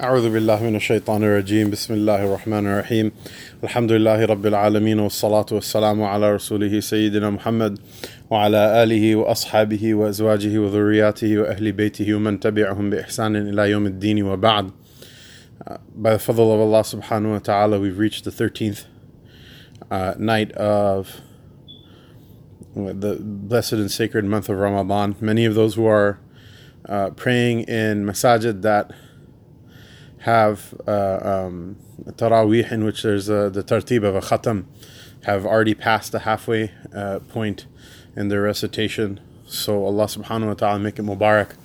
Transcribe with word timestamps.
أعوذ 0.00 0.32
بالله 0.32 0.62
من 0.64 0.76
الشيطان 0.76 1.24
الرجيم 1.24 1.70
بسم 1.70 1.94
الله 1.94 2.24
الرحمن 2.24 2.66
الرحيم 2.66 3.12
الحمد 3.64 3.92
لله 3.92 4.24
رب 4.24 4.46
العالمين 4.46 5.00
والصلاة 5.00 5.46
والسلام 5.52 6.02
على 6.02 6.34
رسوله 6.34 6.80
سيدنا 6.80 7.30
محمد 7.30 7.78
وعلى 8.30 8.82
آله 8.82 9.16
وأصحابه 9.16 9.94
وأزواجه 9.94 10.58
وذرياته 10.58 11.38
وأهل 11.38 11.72
بيته 11.72 12.14
ومن 12.14 12.40
تبعهم 12.40 12.90
بإحسان 12.90 13.36
إلى 13.36 13.70
يوم 13.70 13.86
الدين 13.86 14.22
وبعد 14.22 14.70
By 15.94 16.10
the 16.10 16.18
fadl 16.18 16.52
of 16.52 16.60
Allah 16.60 16.82
subhanahu 16.82 17.32
wa 17.32 17.38
ta'ala 17.38 17.78
we've 17.78 17.98
reached 17.98 18.24
the 18.24 18.32
13th 18.32 18.86
uh, 19.92 20.14
night 20.18 20.50
of 20.52 21.20
the 22.74 23.18
blessed 23.20 23.74
and 23.74 23.90
sacred 23.92 24.24
month 24.24 24.48
of 24.48 24.58
Ramadan. 24.58 25.14
Many 25.20 25.44
of 25.44 25.54
those 25.54 25.76
who 25.76 25.86
are 25.86 26.18
uh, 26.88 27.10
praying 27.10 27.60
in 27.60 28.04
masajid 28.04 28.62
that 28.62 28.90
have 30.20 30.74
uh, 30.86 31.18
um, 31.22 31.76
Taraweeh 32.04 32.70
in 32.72 32.84
which 32.84 33.02
there's 33.02 33.28
uh, 33.28 33.50
the 33.50 33.62
tartib 33.62 34.04
of 34.04 34.14
a 34.14 34.20
khatam 34.20 34.64
have 35.24 35.44
already 35.44 35.74
passed 35.74 36.12
the 36.12 36.20
halfway 36.20 36.70
uh, 36.94 37.18
point 37.20 37.66
in 38.16 38.28
their 38.28 38.42
recitation. 38.42 39.20
So 39.46 39.84
Allah 39.84 40.04
subhanahu 40.04 40.46
wa 40.48 40.54
ta'ala 40.54 40.78
make 40.78 40.98
it 40.98 41.02
mubarak. 41.02 41.56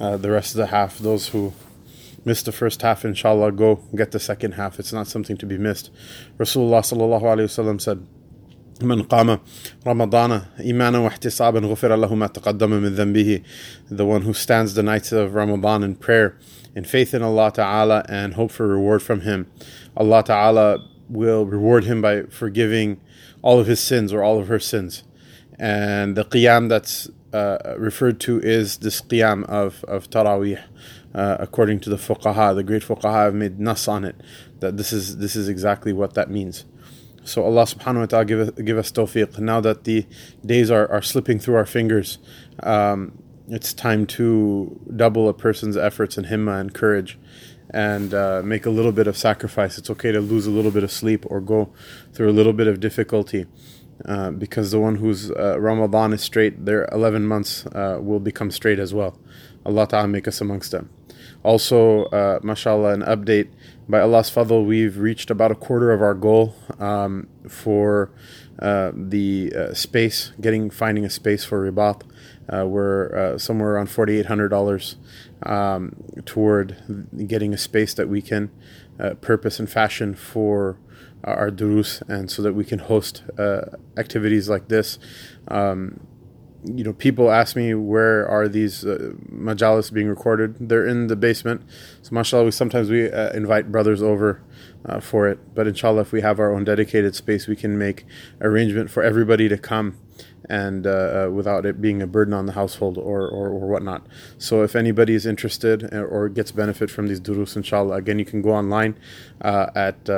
Uh, 0.00 0.16
the 0.16 0.30
rest 0.30 0.52
of 0.52 0.58
the 0.58 0.66
half, 0.68 0.98
those 0.98 1.28
who 1.28 1.52
missed 2.24 2.44
the 2.44 2.52
first 2.52 2.82
half, 2.82 3.04
inshallah, 3.04 3.52
go 3.52 3.76
get 3.94 4.12
the 4.12 4.20
second 4.20 4.52
half. 4.52 4.78
It's 4.78 4.92
not 4.92 5.06
something 5.06 5.36
to 5.36 5.46
be 5.46 5.58
missed. 5.58 5.90
Rasulullah 6.38 6.80
sallallahu 6.80 7.22
alayhi 7.22 7.48
wasallam 7.48 7.80
said, 7.80 8.06
من 8.80 9.02
قام 9.02 9.38
رمضان 9.86 10.42
إيمانا 10.60 10.98
واحتسابا 10.98 11.60
غفر 11.60 11.96
له 11.96 12.14
ما 12.14 12.26
تقدم 12.26 12.70
من 12.70 12.94
ذنبه 12.94 13.42
the 13.90 14.06
one 14.06 14.22
who 14.22 14.32
stands 14.32 14.74
the 14.74 14.84
nights 14.84 15.10
of 15.10 15.34
Ramadan 15.34 15.82
in 15.82 15.96
prayer 15.96 16.38
in 16.75 16.83
faith 16.83 17.13
in 17.13 17.21
Allah 17.21 17.51
Ta'ala 17.51 18.05
and 18.09 18.33
hope 18.33 18.51
for 18.51 18.67
reward 18.67 19.01
from 19.01 19.21
him. 19.21 19.51
Allah 19.95 20.23
Ta'ala 20.23 20.89
will 21.09 21.45
reward 21.45 21.83
him 21.83 22.01
by 22.01 22.23
forgiving 22.23 22.99
all 23.41 23.59
of 23.59 23.67
his 23.67 23.79
sins 23.79 24.13
or 24.13 24.23
all 24.23 24.39
of 24.39 24.47
her 24.47 24.59
sins. 24.59 25.03
And 25.59 26.15
the 26.15 26.25
qiyam 26.25 26.69
that's 26.69 27.09
uh, 27.31 27.75
referred 27.77 28.19
to 28.21 28.39
is 28.39 28.77
this 28.77 29.01
qiyam 29.01 29.43
of, 29.45 29.83
of 29.85 30.09
Taraweeh 30.09 30.63
uh, 31.13 31.37
according 31.39 31.79
to 31.81 31.89
the 31.89 31.97
fuqaha. 31.97 32.55
The 32.55 32.63
great 32.63 32.83
fuqaha 32.83 33.25
have 33.25 33.35
made 33.35 33.59
nas 33.59 33.87
on 33.87 34.03
it 34.03 34.15
that 34.59 34.77
this 34.77 34.91
is 34.93 35.17
this 35.17 35.35
is 35.35 35.47
exactly 35.47 35.93
what 35.93 36.13
that 36.15 36.29
means. 36.29 36.65
So 37.25 37.43
Allah 37.43 37.63
subhanahu 37.63 37.99
wa 37.99 38.05
ta'ala 38.05 38.25
give 38.25 38.39
us, 38.39 38.49
give 38.51 38.77
us 38.77 38.91
tawfiq. 38.91 39.39
Now 39.39 39.61
that 39.61 39.85
the 39.85 40.05
days 40.45 40.69
are, 40.69 40.89
are 40.91 41.01
slipping 41.01 41.39
through 41.39 41.55
our 41.55 41.65
fingers, 41.65 42.17
um, 42.61 43.17
it's 43.47 43.73
time 43.73 44.05
to 44.05 44.79
double 44.95 45.27
a 45.27 45.33
person's 45.33 45.75
efforts 45.75 46.17
and 46.17 46.27
himma 46.27 46.59
and 46.59 46.73
courage 46.73 47.17
and 47.69 48.13
uh, 48.13 48.41
make 48.43 48.65
a 48.65 48.69
little 48.69 48.91
bit 48.91 49.07
of 49.07 49.17
sacrifice. 49.17 49.77
It's 49.77 49.89
okay 49.89 50.11
to 50.11 50.21
lose 50.21 50.45
a 50.45 50.51
little 50.51 50.71
bit 50.71 50.83
of 50.83 50.91
sleep 50.91 51.25
or 51.27 51.41
go 51.41 51.73
through 52.13 52.29
a 52.29 52.31
little 52.31 52.53
bit 52.53 52.67
of 52.67 52.79
difficulty 52.79 53.47
uh, 54.05 54.31
because 54.31 54.71
the 54.71 54.79
one 54.79 54.95
whose 54.95 55.31
uh, 55.31 55.59
Ramadan 55.59 56.13
is 56.13 56.21
straight, 56.21 56.65
their 56.65 56.87
11 56.91 57.25
months 57.25 57.65
uh, 57.67 57.97
will 58.01 58.19
become 58.19 58.51
straight 58.51 58.79
as 58.79 58.93
well. 58.93 59.17
Allah 59.65 59.87
Ta'ala 59.87 60.07
make 60.07 60.27
us 60.27 60.39
amongst 60.39 60.71
them. 60.71 60.89
Also, 61.43 62.05
uh, 62.05 62.39
mashallah, 62.43 62.93
an 62.93 63.01
update 63.01 63.49
by 63.89 63.99
Allah's 63.99 64.29
fadl, 64.29 64.65
we've 64.65 64.97
reached 64.97 65.29
about 65.29 65.51
a 65.51 65.55
quarter 65.55 65.91
of 65.91 66.01
our 66.01 66.13
goal 66.13 66.55
um, 66.79 67.27
for 67.47 68.11
uh, 68.59 68.91
the 68.93 69.51
space, 69.73 70.31
getting 70.39 70.69
finding 70.69 71.03
a 71.03 71.09
space 71.09 71.43
for 71.43 71.69
ribat. 71.69 72.03
Uh, 72.51 72.65
we're 72.67 73.15
uh, 73.15 73.37
somewhere 73.37 73.73
around 73.73 73.87
forty 73.87 74.19
eight 74.19 74.25
hundred 74.25 74.49
dollars 74.49 74.97
um, 75.43 75.95
toward 76.25 76.75
getting 77.27 77.53
a 77.53 77.57
space 77.57 77.93
that 77.93 78.09
we 78.09 78.21
can 78.21 78.51
uh, 78.99 79.13
purpose 79.15 79.59
and 79.59 79.69
fashion 79.69 80.13
for 80.13 80.77
our 81.23 81.49
durus, 81.49 82.01
and 82.07 82.29
so 82.29 82.41
that 82.41 82.53
we 82.53 82.65
can 82.65 82.79
host 82.79 83.23
uh, 83.37 83.61
activities 83.97 84.49
like 84.49 84.67
this. 84.67 84.99
Um, 85.47 86.01
you 86.65 86.83
know, 86.83 86.93
people 86.93 87.29
ask 87.29 87.55
me 87.55 87.73
where 87.73 88.27
are 88.27 88.47
these 88.47 88.85
uh, 88.85 89.13
majalis 89.29 89.91
being 89.91 90.07
recorded. 90.07 90.69
They're 90.69 90.87
in 90.87 91.07
the 91.07 91.15
basement. 91.15 91.61
So, 92.01 92.15
mashallah, 92.15 92.45
we 92.45 92.51
sometimes 92.51 92.89
we 92.89 93.11
uh, 93.11 93.31
invite 93.33 93.71
brothers 93.71 94.01
over 94.01 94.41
uh, 94.85 94.99
for 94.99 95.27
it. 95.27 95.39
But 95.55 95.67
inshallah, 95.67 96.01
if 96.01 96.11
we 96.11 96.21
have 96.21 96.39
our 96.39 96.53
own 96.53 96.63
dedicated 96.63 97.15
space, 97.15 97.47
we 97.47 97.55
can 97.55 97.77
make 97.77 98.05
arrangement 98.41 98.89
for 98.89 99.03
everybody 99.03 99.47
to 99.49 99.57
come 99.57 99.97
and 100.49 100.85
uh, 100.85 100.89
uh, 101.27 101.31
without 101.31 101.65
it 101.65 101.81
being 101.81 102.01
a 102.01 102.07
burden 102.07 102.33
on 102.33 102.45
the 102.45 102.51
household 102.51 102.97
or, 102.97 103.21
or, 103.21 103.49
or 103.49 103.67
whatnot. 103.67 104.05
So, 104.37 104.61
if 104.63 104.75
anybody 104.75 105.13
is 105.13 105.25
interested 105.25 105.93
uh, 105.93 106.01
or 106.01 106.27
gets 106.29 106.51
benefit 106.51 106.91
from 106.91 107.07
these 107.07 107.19
durus, 107.19 107.55
inshallah, 107.55 107.95
again, 107.95 108.19
you 108.19 108.25
can 108.25 108.41
go 108.41 108.51
online 108.51 108.95
at 109.41 110.09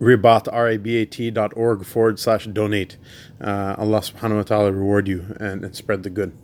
ribat, 0.00 0.48
R-A-B-A-T 0.52 1.30
dot 1.30 1.52
org 1.56 1.84
forward 1.84 2.18
slash 2.18 2.46
donate. 2.46 2.96
Uh, 3.40 3.74
Allah 3.78 4.00
subhanahu 4.00 4.36
wa 4.36 4.42
ta'ala 4.42 4.72
reward 4.72 5.08
you 5.08 5.36
and, 5.40 5.64
and, 5.64 5.74
spread 5.74 6.02
the 6.02 6.10
good. 6.10 6.36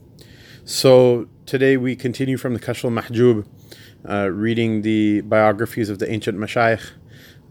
So 0.65 1.29
today 1.47 1.77
we 1.77 1.97
continue 1.97 2.37
from 2.37 2.55
the 2.55 2.61
Kashf 2.61 2.85
al-Mahjub, 2.85 3.47
uh, 4.09 4.31
reading 4.31 4.83
the 4.83 5.23
biographies 5.23 5.89
of 5.89 5.99
the 5.99 6.11
ancient 6.11 6.39
mashayikh. 6.39 6.93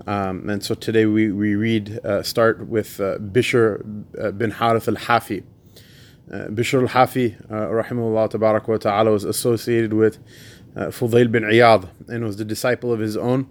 Um, 0.08 0.50
and 0.50 0.64
so 0.64 0.76
today 0.76 1.06
we, 1.06 1.32
we 1.32 1.56
read, 1.56 2.00
uh, 2.06 2.24
start 2.24 2.68
with 2.68 3.00
uh, 3.00 3.18
Bishr 3.18 4.06
uh, 4.20 4.32
bin 4.32 4.52
Harith 4.52 4.88
al-Hafi. 4.88 5.44
Uh, 6.32 6.36
Bishr 6.48 6.82
al-Hafi, 6.82 7.36
uh, 7.52 7.54
rahimahullah 7.68 8.30
tabarak 8.32 8.68
wa 8.68 8.78
ta'ala, 8.78 9.12
was 9.12 9.24
associated 9.24 9.94
with 9.94 10.20
uh, 10.76 10.86
Fudail 10.86 11.32
bin 11.32 11.44
Iyad 11.44 11.90
and 12.08 12.24
was 12.24 12.38
the 12.38 12.46
disciple 12.46 12.94
of 12.94 13.00
his 13.00 13.18
own 13.18 13.50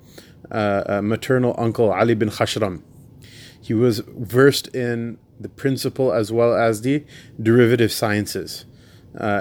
uh, 0.50 0.84
uh, 0.86 1.02
maternal 1.02 1.54
uncle 1.58 1.92
Ali 1.92 2.14
bin 2.14 2.30
Khashram. 2.30 2.82
He 3.60 3.74
was 3.74 3.98
versed 3.98 4.68
in 4.68 5.18
the 5.38 5.48
principle 5.48 6.12
as 6.12 6.32
well 6.32 6.54
as 6.54 6.80
the 6.80 7.04
derivative 7.40 7.92
sciences. 7.92 8.64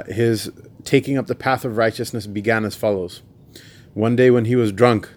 His 0.07 0.51
taking 0.83 1.17
up 1.17 1.27
the 1.27 1.35
path 1.35 1.63
of 1.63 1.77
righteousness 1.77 2.27
began 2.27 2.65
as 2.65 2.75
follows. 2.75 3.21
One 3.93 4.15
day 4.15 4.31
when 4.31 4.45
he 4.45 4.55
was 4.55 4.71
drunk, 4.71 5.09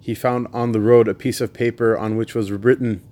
he 0.00 0.14
found 0.14 0.46
on 0.52 0.72
the 0.72 0.80
road 0.80 1.08
a 1.08 1.14
piece 1.14 1.40
of 1.40 1.52
paper 1.52 1.96
on 1.96 2.16
which 2.16 2.34
was 2.34 2.50
written, 2.50 3.02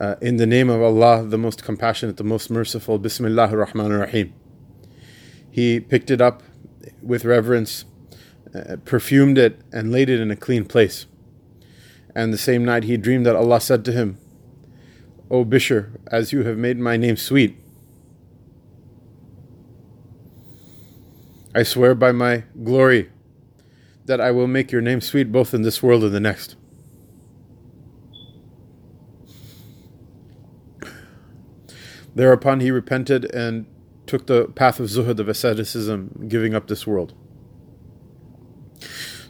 uh, 0.00 0.16
In 0.20 0.36
the 0.36 0.46
name 0.46 0.70
of 0.70 0.80
Allah, 0.80 1.24
the 1.24 1.38
most 1.38 1.62
compassionate, 1.64 2.16
the 2.16 2.24
most 2.24 2.50
merciful, 2.50 2.98
Bismillah 2.98 3.48
ar-Rahman 3.48 3.92
ar-Rahim. 3.92 4.32
He 5.50 5.80
picked 5.80 6.10
it 6.10 6.20
up 6.20 6.42
with 7.02 7.24
reverence, 7.24 7.84
uh, 8.54 8.76
perfumed 8.84 9.38
it, 9.38 9.60
and 9.72 9.92
laid 9.92 10.08
it 10.08 10.20
in 10.20 10.30
a 10.30 10.36
clean 10.36 10.64
place. 10.64 11.06
And 12.14 12.32
the 12.32 12.38
same 12.38 12.64
night 12.64 12.84
he 12.84 12.96
dreamed 12.96 13.26
that 13.26 13.36
Allah 13.36 13.60
said 13.60 13.84
to 13.84 13.92
him, 13.92 14.18
O 15.30 15.44
Bishr, 15.44 15.96
as 16.08 16.32
you 16.32 16.44
have 16.44 16.56
made 16.56 16.78
my 16.78 16.96
name 16.96 17.16
sweet, 17.16 17.56
I 21.54 21.64
swear 21.64 21.94
by 21.94 22.12
my 22.12 22.44
glory 22.62 23.10
that 24.10 24.20
I 24.20 24.32
will 24.32 24.48
make 24.48 24.72
your 24.72 24.82
name 24.82 25.00
sweet 25.00 25.30
both 25.30 25.54
in 25.54 25.62
this 25.62 25.84
world 25.84 26.02
and 26.02 26.12
the 26.12 26.18
next. 26.18 26.56
Thereupon 32.12 32.58
he 32.58 32.72
repented 32.72 33.32
and 33.32 33.66
took 34.06 34.26
the 34.26 34.46
path 34.48 34.80
of 34.80 34.86
zuhud, 34.88 35.20
of 35.20 35.28
asceticism, 35.28 36.26
giving 36.26 36.56
up 36.56 36.66
this 36.66 36.88
world. 36.88 37.14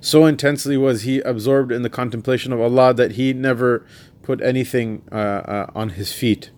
So 0.00 0.24
intensely 0.24 0.78
was 0.78 1.02
he 1.02 1.20
absorbed 1.20 1.72
in 1.72 1.82
the 1.82 1.91
contemplation 1.91 2.50
of 2.50 2.60
Allah 2.62 2.94
that 2.94 3.12
he 3.12 3.34
never 3.34 3.84
put 4.22 4.41
anything 4.41 5.02
uh, 5.12 5.14
uh, 5.14 5.66
on 5.74 5.91
his 5.91 6.14
feet. 6.14 6.52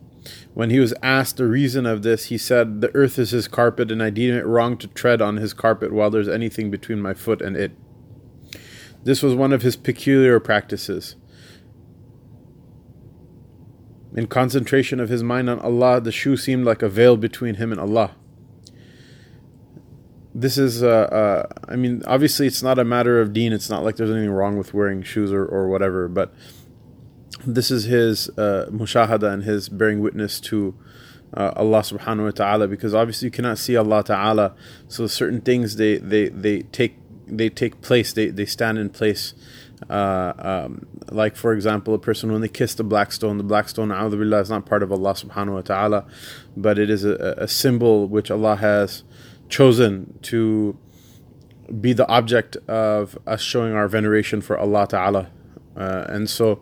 When 0.54 0.70
he 0.70 0.78
was 0.78 0.94
asked 1.02 1.38
the 1.38 1.48
reason 1.48 1.86
of 1.86 2.02
this, 2.04 2.26
he 2.26 2.38
said, 2.38 2.82
The 2.82 2.94
earth 2.94 3.18
is 3.18 3.32
his 3.32 3.48
carpet, 3.48 3.90
and 3.90 4.00
I 4.00 4.10
deem 4.10 4.32
it 4.32 4.46
wrong 4.46 4.78
to 4.78 4.86
tread 4.86 5.20
on 5.20 5.38
his 5.38 5.52
carpet 5.52 5.92
while 5.92 6.10
there's 6.10 6.28
anything 6.28 6.70
between 6.70 7.00
my 7.00 7.14
foot 7.14 7.42
and 7.42 7.56
it. 7.56 7.72
This 9.04 9.22
was 9.22 9.34
one 9.34 9.52
of 9.52 9.62
his 9.62 9.76
peculiar 9.76 10.38
practices. 10.38 11.16
In 14.14 14.26
concentration 14.26 15.00
of 15.00 15.08
his 15.08 15.22
mind 15.22 15.48
on 15.48 15.58
Allah, 15.60 16.00
the 16.00 16.12
shoe 16.12 16.36
seemed 16.36 16.64
like 16.64 16.82
a 16.82 16.88
veil 16.88 17.16
between 17.16 17.54
him 17.54 17.72
and 17.72 17.80
Allah 17.80 18.14
this 20.34 20.56
is 20.56 20.82
uh, 20.82 20.88
uh, 20.88 21.46
i 21.68 21.76
mean 21.76 22.02
obviously 22.06 22.46
it's 22.46 22.62
not 22.62 22.78
a 22.78 22.84
matter 22.84 23.20
of 23.20 23.32
deen 23.32 23.52
it's 23.52 23.68
not 23.68 23.84
like 23.84 23.96
there's 23.96 24.10
anything 24.10 24.30
wrong 24.30 24.56
with 24.56 24.72
wearing 24.72 25.02
shoes 25.02 25.32
or, 25.32 25.44
or 25.44 25.68
whatever 25.68 26.08
but 26.08 26.32
this 27.46 27.70
is 27.70 27.84
his 27.84 28.28
uh, 28.38 28.66
mushahada 28.70 29.32
and 29.32 29.44
his 29.44 29.68
bearing 29.68 30.00
witness 30.00 30.40
to 30.40 30.74
uh, 31.34 31.52
Allah 31.56 31.80
subhanahu 31.80 32.24
wa 32.24 32.30
ta'ala 32.30 32.68
because 32.68 32.94
obviously 32.94 33.26
you 33.26 33.32
cannot 33.32 33.58
see 33.58 33.76
Allah 33.76 34.04
ta'ala 34.04 34.54
so 34.86 35.06
certain 35.06 35.40
things 35.40 35.76
they, 35.76 35.96
they, 35.96 36.28
they 36.28 36.60
take 36.60 37.01
they 37.36 37.48
take 37.48 37.80
place 37.80 38.12
they, 38.12 38.28
they 38.28 38.46
stand 38.46 38.78
in 38.78 38.88
place 38.88 39.34
uh, 39.90 40.32
um, 40.38 40.86
like 41.10 41.34
for 41.36 41.52
example 41.52 41.92
a 41.94 41.98
person 41.98 42.30
when 42.30 42.40
they 42.40 42.48
kiss 42.48 42.74
the 42.74 42.84
black 42.84 43.10
stone 43.12 43.38
the 43.38 43.44
black 43.44 43.68
stone 43.68 43.88
billah, 43.88 44.40
is 44.40 44.50
not 44.50 44.64
part 44.66 44.82
of 44.82 44.92
Allah 44.92 45.14
subhanahu 45.14 45.54
wa 45.54 45.60
ta'ala 45.62 46.06
but 46.56 46.78
it 46.78 46.90
is 46.90 47.04
a, 47.04 47.34
a 47.38 47.48
symbol 47.48 48.06
which 48.06 48.30
Allah 48.30 48.56
has 48.56 49.02
chosen 49.48 50.18
to 50.22 50.76
be 51.80 51.92
the 51.92 52.06
object 52.08 52.56
of 52.68 53.18
us 53.26 53.40
showing 53.40 53.72
our 53.72 53.88
veneration 53.88 54.40
for 54.40 54.58
Allah 54.58 54.86
Ta'ala. 54.88 55.30
Uh, 55.76 56.04
and 56.08 56.28
so 56.28 56.60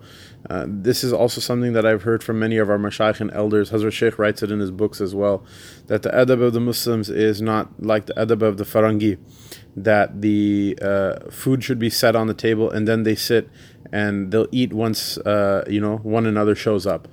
uh, 0.51 0.67
this 0.67 1.05
is 1.05 1.13
also 1.13 1.41
something 1.41 1.75
that 1.75 1.87
I've 1.87 2.03
heard 2.03 2.25
from 2.25 2.41
many 2.41 2.57
of 2.57 2.69
our 2.69 2.77
mashayikh 2.77 3.21
and 3.21 3.31
elders. 3.31 3.71
Hazrat 3.71 3.93
Shaykh 3.93 4.19
writes 4.19 4.43
it 4.43 4.51
in 4.51 4.59
his 4.59 4.73
books 4.73 5.01
as 5.01 5.15
well, 5.15 5.45
that 5.87 6.03
the 6.03 6.09
adab 6.11 6.43
of 6.43 6.55
the 6.55 6.61
Muslims 6.61 7.09
is 7.09 7.41
not 7.41 7.69
like 7.81 8.07
the 8.07 8.15
adab 8.15 8.43
of 8.43 8.57
the 8.57 8.65
Farangi, 8.65 9.17
that 9.77 10.23
the 10.23 10.77
uh, 10.83 11.31
food 11.31 11.63
should 11.63 11.79
be 11.79 11.89
set 11.89 12.17
on 12.17 12.27
the 12.27 12.35
table 12.35 12.69
and 12.69 12.89
then 12.89 13.05
they 13.05 13.15
sit 13.15 13.49
and 13.93 14.33
they'll 14.33 14.49
eat 14.51 14.73
once, 14.73 15.19
uh, 15.19 15.65
you 15.69 15.81
know, 15.81 15.99
one 15.99 16.27
another 16.27 16.57
shows 16.57 16.85
up. 16.85 17.07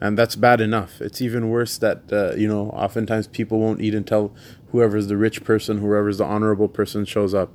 And 0.00 0.16
that's 0.16 0.36
bad 0.36 0.60
enough. 0.60 1.00
It's 1.00 1.20
even 1.20 1.50
worse 1.50 1.76
that, 1.78 2.04
uh, 2.12 2.36
you 2.36 2.46
know, 2.46 2.70
oftentimes 2.70 3.26
people 3.26 3.58
won't 3.58 3.80
eat 3.80 3.96
until 3.96 4.32
whoever's 4.70 5.08
the 5.08 5.16
rich 5.16 5.42
person, 5.42 5.78
whoever's 5.78 6.18
the 6.18 6.24
honorable 6.24 6.68
person 6.68 7.04
shows 7.04 7.34
up. 7.34 7.52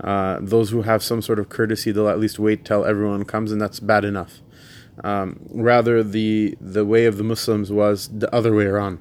Uh, 0.00 0.38
those 0.40 0.70
who 0.70 0.82
have 0.82 1.02
some 1.02 1.20
sort 1.20 1.38
of 1.38 1.50
courtesy, 1.50 1.92
they'll 1.92 2.08
at 2.08 2.18
least 2.18 2.38
wait 2.38 2.64
till 2.64 2.86
everyone 2.86 3.24
comes, 3.24 3.52
and 3.52 3.60
that's 3.60 3.78
bad 3.78 4.06
enough. 4.06 4.40
Um, 5.02 5.40
rather, 5.50 6.02
the 6.02 6.56
the 6.60 6.84
way 6.84 7.06
of 7.06 7.16
the 7.16 7.24
Muslims 7.24 7.72
was 7.72 8.08
the 8.08 8.32
other 8.34 8.54
way 8.54 8.66
around. 8.66 9.00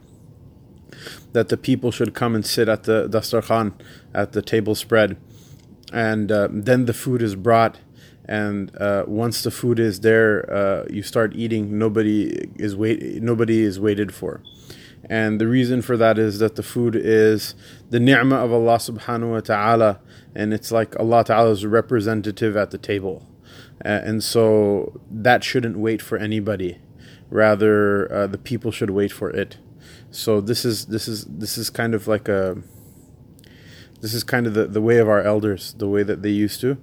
That 1.34 1.50
the 1.50 1.58
people 1.58 1.92
should 1.92 2.14
come 2.14 2.36
and 2.36 2.46
sit 2.46 2.68
at 2.68 2.84
the 2.84 3.08
dastarkhan, 3.08 3.74
at 4.14 4.32
the 4.32 4.42
table 4.42 4.76
spread, 4.76 5.18
and 5.92 6.32
uh, 6.32 6.48
then 6.52 6.86
the 6.86 6.94
food 6.94 7.22
is 7.22 7.36
brought. 7.36 7.78
And 8.26 8.74
uh, 8.78 9.04
once 9.06 9.44
the 9.44 9.52
food 9.52 9.80
is 9.80 10.00
there, 10.00 10.50
uh, 10.52 10.86
you 10.90 11.04
start 11.04 11.36
eating. 11.36 11.78
Nobody 11.78 12.50
is 12.56 12.76
wait. 12.76 13.22
Nobody 13.22 13.62
is 13.62 13.80
waited 13.80 14.14
for. 14.14 14.42
And 15.10 15.40
the 15.40 15.48
reason 15.48 15.82
for 15.82 15.98
that 15.98 16.18
is 16.18 16.40
that 16.40 16.56
the 16.56 16.64
food 16.64 16.96
is 16.96 17.56
the 17.90 18.00
ni'mah 18.00 18.38
of 18.38 18.54
Allah 18.54 18.78
subhanahu 18.78 19.32
wa 19.32 19.40
ta'ala, 19.42 20.00
and 20.34 20.54
it's 20.54 20.72
like 20.72 20.98
Allah 20.98 21.26
ta'ala's 21.26 21.66
representative 21.66 22.56
at 22.56 22.72
the 22.72 22.78
table. 22.78 23.28
Uh, 23.84 23.88
and 23.88 24.24
so 24.24 25.02
that 25.10 25.44
shouldn't 25.44 25.78
wait 25.78 26.02
for 26.02 26.18
anybody. 26.18 26.80
Rather, 27.30 28.12
uh, 28.14 28.28
the 28.28 28.38
people 28.38 28.72
should 28.72 28.90
wait 28.90 29.12
for 29.12 29.30
it. 29.30 29.58
So 30.12 30.40
this 30.42 30.66
is 30.66 30.86
this 30.88 31.08
is 31.08 31.26
this 31.26 31.58
is 31.58 31.70
kind 31.70 31.96
of 31.96 32.08
like 32.08 32.28
a 32.28 32.58
this 34.02 34.14
is 34.14 34.24
kind 34.24 34.46
of 34.46 34.54
the, 34.54 34.68
the 34.68 34.82
way 34.82 34.98
of 34.98 35.10
our 35.10 35.22
elders, 35.22 35.74
the 35.74 35.88
way 35.88 36.04
that 36.04 36.22
they 36.22 36.30
used 36.30 36.62
to 36.62 36.78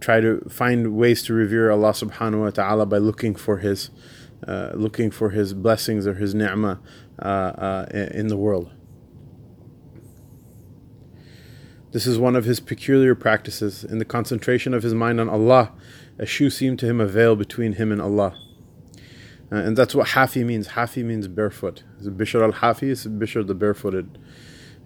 try 0.00 0.20
to 0.20 0.40
find 0.48 0.96
ways 0.96 1.22
to 1.24 1.34
revere 1.34 1.70
Allah 1.70 1.92
subhanahu 1.92 2.40
wa 2.40 2.50
ta'ala 2.50 2.86
by 2.86 2.98
looking 2.98 3.34
for 3.34 3.58
his 3.58 3.90
uh, 4.48 4.70
looking 4.74 5.10
for 5.10 5.30
his 5.30 5.52
blessings 5.52 6.06
or 6.06 6.14
his 6.14 6.34
ni'mah 6.34 6.80
uh, 7.20 7.24
uh, 7.24 7.86
in 7.92 8.28
the 8.28 8.36
world. 8.36 8.72
This 11.92 12.06
is 12.06 12.18
one 12.18 12.36
of 12.36 12.44
his 12.44 12.58
peculiar 12.58 13.14
practices. 13.14 13.84
In 13.84 13.98
the 13.98 14.04
concentration 14.04 14.72
of 14.72 14.82
his 14.82 14.94
mind 14.94 15.20
on 15.20 15.28
Allah, 15.28 15.72
a 16.20 16.26
shoe 16.26 16.50
seemed 16.50 16.78
to 16.78 16.86
him 16.86 17.00
a 17.00 17.06
veil 17.06 17.34
between 17.34 17.72
him 17.72 17.90
and 17.90 18.00
Allah. 18.00 18.38
Uh, 19.50 19.56
and 19.56 19.76
that's 19.76 19.96
what 19.96 20.10
hafi 20.10 20.44
means. 20.44 20.68
Hafi 20.68 21.04
means 21.04 21.26
barefoot. 21.26 21.82
It's 21.98 22.06
Bishr 22.06 22.40
al 22.40 22.52
Hafi 22.52 22.90
is 22.90 23.06
Bishr 23.06 23.44
the 23.44 23.54
barefooted. 23.54 24.16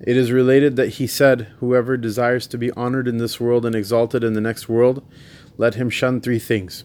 It 0.00 0.16
is 0.16 0.32
related 0.32 0.76
that 0.76 0.94
he 0.94 1.06
said, 1.06 1.52
Whoever 1.58 1.98
desires 1.98 2.46
to 2.46 2.56
be 2.56 2.70
honored 2.70 3.06
in 3.06 3.19
this 3.19 3.38
world 3.38 3.66
and 3.66 3.75
exalted 3.75 4.25
in 4.25 4.32
the 4.32 4.40
next 4.40 4.66
world, 4.66 5.06
let 5.58 5.75
him 5.75 5.90
shun 5.90 6.22
three 6.22 6.38
things 6.38 6.84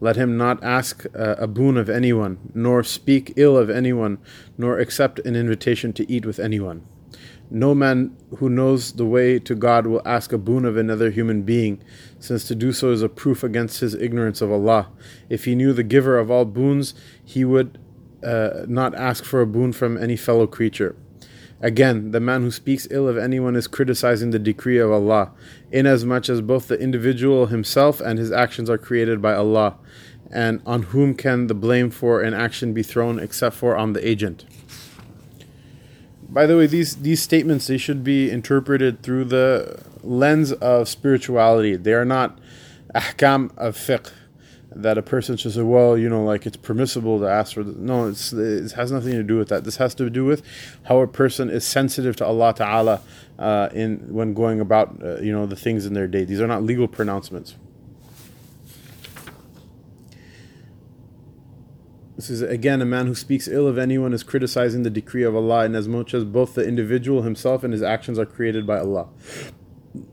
let 0.00 0.16
him 0.16 0.36
not 0.36 0.62
ask 0.62 1.06
uh, 1.14 1.36
a 1.38 1.46
boon 1.46 1.76
of 1.76 1.88
anyone, 1.88 2.38
nor 2.54 2.82
speak 2.82 3.32
ill 3.36 3.56
of 3.56 3.70
anyone, 3.70 4.18
nor 4.58 4.78
accept 4.78 5.18
an 5.20 5.36
invitation 5.36 5.92
to 5.94 6.10
eat 6.12 6.26
with 6.26 6.38
anyone. 6.38 6.86
No 7.54 7.72
man 7.72 8.16
who 8.38 8.50
knows 8.50 8.94
the 8.94 9.04
way 9.04 9.38
to 9.38 9.54
God 9.54 9.86
will 9.86 10.02
ask 10.04 10.32
a 10.32 10.38
boon 10.38 10.64
of 10.64 10.76
another 10.76 11.12
human 11.12 11.42
being, 11.42 11.80
since 12.18 12.48
to 12.48 12.54
do 12.56 12.72
so 12.72 12.90
is 12.90 13.00
a 13.00 13.08
proof 13.08 13.44
against 13.44 13.78
his 13.78 13.94
ignorance 13.94 14.40
of 14.40 14.50
Allah. 14.50 14.88
If 15.28 15.44
he 15.44 15.54
knew 15.54 15.72
the 15.72 15.84
giver 15.84 16.18
of 16.18 16.32
all 16.32 16.46
boons, 16.46 16.94
he 17.24 17.44
would 17.44 17.78
uh, 18.24 18.64
not 18.66 18.96
ask 18.96 19.22
for 19.22 19.40
a 19.40 19.46
boon 19.46 19.72
from 19.72 19.96
any 19.96 20.16
fellow 20.16 20.48
creature. 20.48 20.96
Again, 21.60 22.10
the 22.10 22.18
man 22.18 22.42
who 22.42 22.50
speaks 22.50 22.88
ill 22.90 23.06
of 23.06 23.16
anyone 23.16 23.54
is 23.54 23.68
criticizing 23.68 24.32
the 24.32 24.40
decree 24.40 24.78
of 24.78 24.90
Allah, 24.90 25.30
inasmuch 25.70 26.28
as 26.28 26.40
both 26.40 26.66
the 26.66 26.80
individual 26.80 27.46
himself 27.46 28.00
and 28.00 28.18
his 28.18 28.32
actions 28.32 28.68
are 28.68 28.78
created 28.78 29.22
by 29.22 29.32
Allah, 29.32 29.76
and 30.28 30.60
on 30.66 30.82
whom 30.82 31.14
can 31.14 31.46
the 31.46 31.54
blame 31.54 31.90
for 31.90 32.20
an 32.20 32.34
action 32.34 32.72
be 32.72 32.82
thrown 32.82 33.20
except 33.20 33.54
for 33.54 33.76
on 33.76 33.92
the 33.92 34.04
agent? 34.04 34.44
By 36.34 36.46
the 36.46 36.56
way, 36.56 36.66
these, 36.66 36.96
these 36.96 37.22
statements 37.22 37.68
they 37.68 37.78
should 37.78 38.02
be 38.02 38.28
interpreted 38.28 39.04
through 39.04 39.26
the 39.26 39.80
lens 40.02 40.50
of 40.50 40.88
spirituality. 40.88 41.76
They 41.76 41.94
are 41.94 42.04
not 42.04 42.40
ahkam 42.92 43.56
of 43.56 43.76
fiqh 43.76 44.10
that 44.74 44.98
a 44.98 45.02
person 45.02 45.36
should 45.36 45.52
say, 45.52 45.62
well, 45.62 45.96
you 45.96 46.08
know, 46.08 46.24
like 46.24 46.44
it's 46.44 46.56
permissible 46.56 47.20
to 47.20 47.26
ask 47.26 47.54
for. 47.54 47.62
The, 47.62 47.78
no, 47.78 48.08
it 48.08 48.72
has 48.72 48.90
nothing 48.90 49.12
to 49.12 49.22
do 49.22 49.36
with 49.36 49.48
that. 49.50 49.62
This 49.62 49.76
has 49.76 49.94
to 49.94 50.10
do 50.10 50.24
with 50.24 50.42
how 50.86 50.98
a 50.98 51.06
person 51.06 51.50
is 51.50 51.64
sensitive 51.64 52.16
to 52.16 52.26
Allah 52.26 52.52
Taala 52.52 53.00
uh, 53.38 53.68
in 53.72 54.12
when 54.12 54.34
going 54.34 54.58
about, 54.58 55.00
uh, 55.04 55.20
you 55.20 55.30
know, 55.30 55.46
the 55.46 55.54
things 55.54 55.86
in 55.86 55.94
their 55.94 56.08
day. 56.08 56.24
These 56.24 56.40
are 56.40 56.48
not 56.48 56.64
legal 56.64 56.88
pronouncements. 56.88 57.54
This 62.16 62.30
is 62.30 62.42
again 62.42 62.80
a 62.80 62.84
man 62.84 63.06
who 63.06 63.14
speaks 63.14 63.48
ill 63.48 63.66
of 63.66 63.76
anyone 63.76 64.12
is 64.12 64.22
criticizing 64.22 64.84
the 64.84 64.90
decree 64.90 65.24
of 65.24 65.34
Allah, 65.34 65.64
in 65.64 65.74
as 65.74 65.88
much 65.88 66.14
as 66.14 66.24
both 66.24 66.54
the 66.54 66.66
individual 66.66 67.22
himself 67.22 67.64
and 67.64 67.72
his 67.72 67.82
actions 67.82 68.18
are 68.18 68.26
created 68.26 68.66
by 68.66 68.78
Allah. 68.78 69.08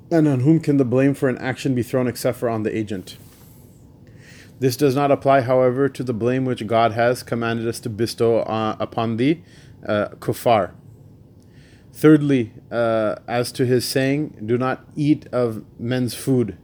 And 0.09 0.27
on 0.27 0.41
whom 0.41 0.59
can 0.59 0.77
the 0.77 0.85
blame 0.85 1.13
for 1.13 1.29
an 1.29 1.37
action 1.37 1.75
be 1.75 1.83
thrown 1.83 2.07
except 2.07 2.39
for 2.39 2.49
on 2.49 2.63
the 2.63 2.75
agent? 2.75 3.17
This 4.59 4.77
does 4.77 4.95
not 4.95 5.11
apply, 5.11 5.41
however, 5.41 5.89
to 5.89 6.03
the 6.03 6.13
blame 6.13 6.45
which 6.45 6.65
God 6.67 6.91
has 6.91 7.23
commanded 7.23 7.67
us 7.67 7.79
to 7.79 7.89
bestow 7.89 8.41
uh, 8.41 8.75
upon 8.79 9.17
the 9.17 9.39
uh, 9.87 10.09
kuffar. 10.19 10.73
Thirdly, 11.93 12.53
uh, 12.71 13.15
as 13.27 13.51
to 13.53 13.65
his 13.65 13.85
saying, 13.87 14.43
do 14.45 14.57
not 14.57 14.85
eat 14.95 15.27
of 15.31 15.65
men's 15.79 16.13
food. 16.13 16.57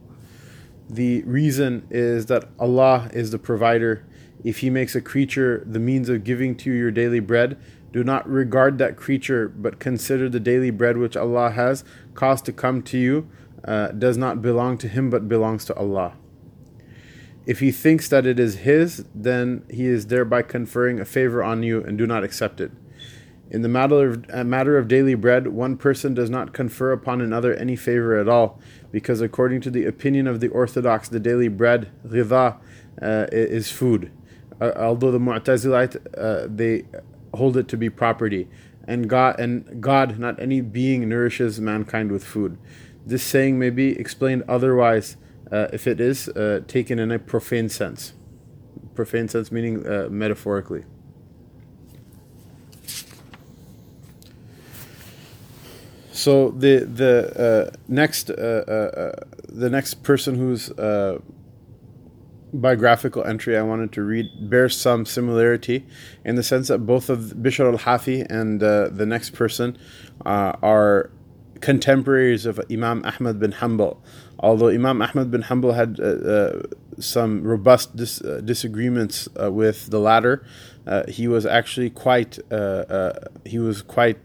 The 0.88 1.22
reason 1.24 1.86
is 1.90 2.26
that 2.26 2.48
Allah 2.58 3.10
is 3.12 3.30
the 3.30 3.38
provider. 3.38 4.06
If 4.44 4.58
He 4.58 4.70
makes 4.70 4.94
a 4.94 5.00
creature 5.00 5.62
the 5.66 5.78
means 5.78 6.08
of 6.08 6.24
giving 6.24 6.56
to 6.56 6.70
you 6.70 6.76
your 6.76 6.90
daily 6.90 7.20
bread, 7.20 7.58
do 7.92 8.04
not 8.04 8.28
regard 8.28 8.78
that 8.78 8.96
creature, 8.96 9.48
but 9.48 9.78
consider 9.78 10.28
the 10.28 10.40
daily 10.40 10.70
bread 10.70 10.98
which 10.98 11.16
Allah 11.16 11.50
has 11.50 11.84
caused 12.14 12.44
to 12.46 12.52
come 12.52 12.82
to 12.82 12.98
you 12.98 13.28
uh, 13.64 13.88
does 13.88 14.16
not 14.16 14.42
belong 14.42 14.78
to 14.78 14.88
Him 14.88 15.10
but 15.10 15.28
belongs 15.28 15.64
to 15.66 15.74
Allah. 15.74 16.14
If 17.48 17.60
he 17.60 17.72
thinks 17.72 18.10
that 18.10 18.26
it 18.26 18.38
is 18.38 18.56
his, 18.56 19.06
then 19.14 19.64
he 19.70 19.86
is 19.86 20.08
thereby 20.08 20.42
conferring 20.42 21.00
a 21.00 21.06
favor 21.06 21.42
on 21.42 21.62
you 21.62 21.82
and 21.82 21.96
do 21.96 22.06
not 22.06 22.22
accept 22.22 22.60
it. 22.60 22.70
In 23.50 23.62
the 23.62 23.70
matter 23.70 24.10
of, 24.10 24.46
matter 24.46 24.76
of 24.76 24.86
daily 24.86 25.14
bread, 25.14 25.48
one 25.48 25.78
person 25.78 26.12
does 26.12 26.28
not 26.28 26.52
confer 26.52 26.92
upon 26.92 27.22
another 27.22 27.54
any 27.54 27.74
favor 27.74 28.18
at 28.18 28.28
all, 28.28 28.60
because 28.92 29.22
according 29.22 29.62
to 29.62 29.70
the 29.70 29.86
opinion 29.86 30.26
of 30.26 30.40
the 30.40 30.48
Orthodox, 30.48 31.08
the 31.08 31.18
daily 31.18 31.48
bread, 31.48 31.90
ghidha, 32.06 32.58
uh, 33.00 33.26
is 33.32 33.72
food. 33.72 34.12
Uh, 34.60 34.72
although 34.76 35.10
the 35.10 35.18
Mu'tazilite, 35.18 35.96
uh, 36.16 36.46
they 36.48 36.84
hold 37.34 37.56
it 37.56 37.68
to 37.68 37.76
be 37.76 37.90
property. 37.90 38.48
And 38.86 39.08
God, 39.08 39.38
and 39.38 39.80
God, 39.80 40.18
not 40.18 40.40
any 40.40 40.60
being, 40.60 41.08
nourishes 41.08 41.60
mankind 41.60 42.10
with 42.10 42.24
food. 42.24 42.58
This 43.04 43.22
saying 43.22 43.58
may 43.58 43.70
be 43.70 43.98
explained 43.98 44.44
otherwise 44.48 45.16
uh, 45.52 45.68
if 45.72 45.86
it 45.86 46.00
is 46.00 46.28
uh, 46.28 46.60
taken 46.66 46.98
in 46.98 47.10
a 47.10 47.18
profane 47.18 47.68
sense. 47.68 48.12
Profane 48.94 49.28
sense 49.28 49.52
meaning 49.52 49.86
uh, 49.86 50.08
metaphorically. 50.10 50.84
So 56.10 56.50
the 56.50 56.80
the 56.80 57.70
uh, 57.70 57.76
next 57.86 58.26
the 58.26 59.68
next 59.70 60.02
person 60.02 60.34
whose 60.34 60.70
biographical 62.52 63.24
entry 63.24 63.56
I 63.56 63.62
wanted 63.62 63.92
to 63.92 64.02
read 64.02 64.26
bears 64.48 64.76
some 64.76 65.04
similarity 65.04 65.86
in 66.24 66.34
the 66.36 66.42
sense 66.42 66.68
that 66.68 66.78
both 66.78 67.10
of 67.10 67.34
Bishr 67.36 67.70
al-Hafi 67.70 68.26
and 68.30 68.60
the 68.60 69.06
next 69.06 69.30
person 69.30 69.76
are 70.24 71.10
contemporaries 71.60 72.46
of 72.46 72.60
Imam 72.70 73.04
Ahmad 73.04 73.38
bin 73.40 73.52
Hanbal. 73.52 73.98
Although 74.38 74.68
Imam 74.68 75.02
Ahmad 75.02 75.30
bin 75.30 75.42
Hanbal 75.42 75.74
had 75.74 75.98
uh, 75.98 76.04
uh, 76.04 76.62
some 77.00 77.42
robust 77.42 77.96
dis- 77.96 78.22
uh, 78.22 78.40
disagreements 78.44 79.28
uh, 79.40 79.50
with 79.50 79.90
the 79.90 79.98
latter, 79.98 80.44
uh, 80.86 81.04
he 81.08 81.26
was 81.26 81.44
actually 81.44 81.90
quite 81.90 82.38
uh, 82.52 83.12
he 83.44 83.58
was 83.58 83.82
quite 83.82 84.24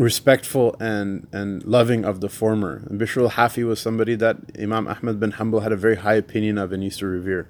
respectful 0.00 0.74
and 0.80 1.26
and 1.32 1.64
loving 1.64 2.04
of 2.04 2.20
the 2.20 2.28
former. 2.28 2.82
And 2.88 3.00
Bishr 3.00 3.22
al-Hafi 3.22 3.66
was 3.66 3.80
somebody 3.80 4.14
that 4.16 4.36
Imam 4.58 4.88
Ahmad 4.88 5.20
bin 5.20 5.32
Hanbal 5.32 5.62
had 5.62 5.72
a 5.72 5.76
very 5.76 5.96
high 5.96 6.14
opinion 6.14 6.58
of 6.58 6.72
and 6.72 6.82
used 6.82 7.00
to 7.00 7.06
revere. 7.06 7.48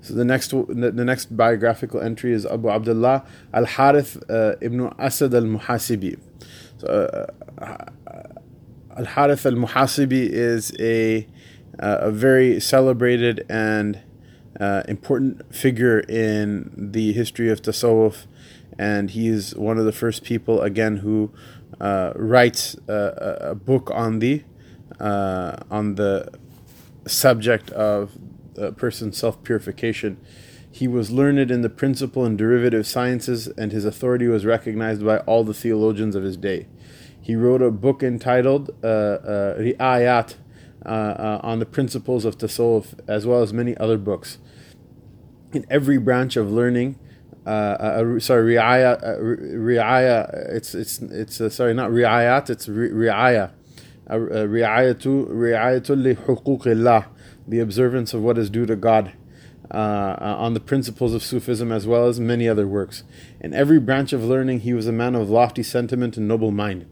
So 0.00 0.14
the 0.14 0.24
next 0.24 0.50
the, 0.50 0.90
the 1.00 1.04
next 1.04 1.36
biographical 1.36 2.00
entry 2.00 2.32
is 2.32 2.46
Abu 2.46 2.68
Abdullah 2.70 3.24
al 3.52 3.66
Harith 3.66 4.12
ibn 4.60 4.92
Asad 4.98 5.34
al 5.34 5.42
Muhasibi. 5.42 6.18
So, 6.78 6.88
Al 8.98 9.04
Harith 9.04 9.46
al 9.46 9.52
Muhasibi 9.52 10.28
is 10.28 10.72
a, 10.78 11.26
uh, 11.78 11.98
a 12.00 12.10
very 12.10 12.60
celebrated 12.60 13.44
and 13.48 14.00
uh, 14.58 14.82
important 14.88 15.54
figure 15.54 16.00
in 16.00 16.72
the 16.76 17.12
history 17.12 17.48
of 17.48 17.62
Tasawwuf, 17.62 18.26
and 18.78 19.10
he 19.10 19.28
is 19.28 19.54
one 19.54 19.78
of 19.78 19.84
the 19.84 19.92
first 19.92 20.24
people, 20.24 20.62
again, 20.62 20.98
who 20.98 21.30
uh, 21.32 21.57
writes 21.80 22.76
a, 22.88 23.38
a, 23.40 23.54
book 23.54 23.90
on 23.92 24.18
the 24.18 24.42
uh, 25.00 25.56
on 25.70 25.94
the 25.94 26.28
subject 27.06 27.70
of 27.70 28.12
a 28.56 28.72
person's 28.72 29.16
self 29.16 29.42
purification. 29.42 30.18
He 30.70 30.86
was 30.86 31.10
learned 31.10 31.50
in 31.50 31.62
the 31.62 31.70
principal 31.70 32.24
and 32.24 32.36
derivative 32.36 32.86
sciences, 32.86 33.48
and 33.48 33.72
his 33.72 33.84
authority 33.84 34.26
was 34.28 34.44
recognized 34.44 35.04
by 35.04 35.18
all 35.20 35.42
the 35.42 35.54
theologians 35.54 36.14
of 36.14 36.22
his 36.22 36.36
day. 36.36 36.66
He 37.20 37.34
wrote 37.34 37.62
a 37.62 37.70
book 37.70 38.02
entitled 38.02 38.70
uh, 38.82 38.86
uh, 38.86 39.58
Ri'ayat 39.58 40.36
uh, 40.84 40.88
uh, 40.88 41.40
on 41.42 41.58
the 41.58 41.66
principles 41.66 42.24
of 42.24 42.38
Tasawwuf, 42.38 42.98
as 43.08 43.26
well 43.26 43.42
as 43.42 43.52
many 43.52 43.76
other 43.76 43.98
books. 43.98 44.38
In 45.52 45.66
every 45.70 45.98
branch 45.98 46.36
of 46.36 46.52
learning, 46.52 46.98
uh, 47.48 48.04
a, 48.16 48.20
sorry, 48.20 48.54
riaya, 48.54 49.02
uh, 49.02 49.18
riaya. 49.18 50.54
It's 50.54 50.74
it's 50.74 51.00
it's 51.00 51.40
uh, 51.40 51.48
sorry, 51.48 51.74
not 51.74 51.90
riayat. 51.90 52.50
It's 52.50 52.66
riaya. 52.66 53.52
riaya, 54.08 54.48
riayatu 54.48 55.28
riayatul 55.28 56.02
li 56.02 56.14
huquqillah, 56.14 57.06
the 57.46 57.60
observance 57.60 58.14
of 58.14 58.22
what 58.22 58.38
is 58.38 58.50
due 58.50 58.66
to 58.66 58.76
God, 58.76 59.12
uh, 59.70 59.76
uh, 59.76 60.36
on 60.38 60.54
the 60.54 60.60
principles 60.60 61.14
of 61.14 61.22
Sufism 61.22 61.72
as 61.72 61.86
well 61.86 62.06
as 62.06 62.18
many 62.18 62.48
other 62.48 62.66
works. 62.66 63.02
In 63.40 63.52
every 63.54 63.78
branch 63.78 64.12
of 64.12 64.24
learning, 64.24 64.60
he 64.60 64.72
was 64.72 64.86
a 64.86 64.92
man 64.92 65.14
of 65.14 65.28
lofty 65.28 65.62
sentiment 65.62 66.16
and 66.16 66.26
noble 66.26 66.50
mind. 66.50 66.86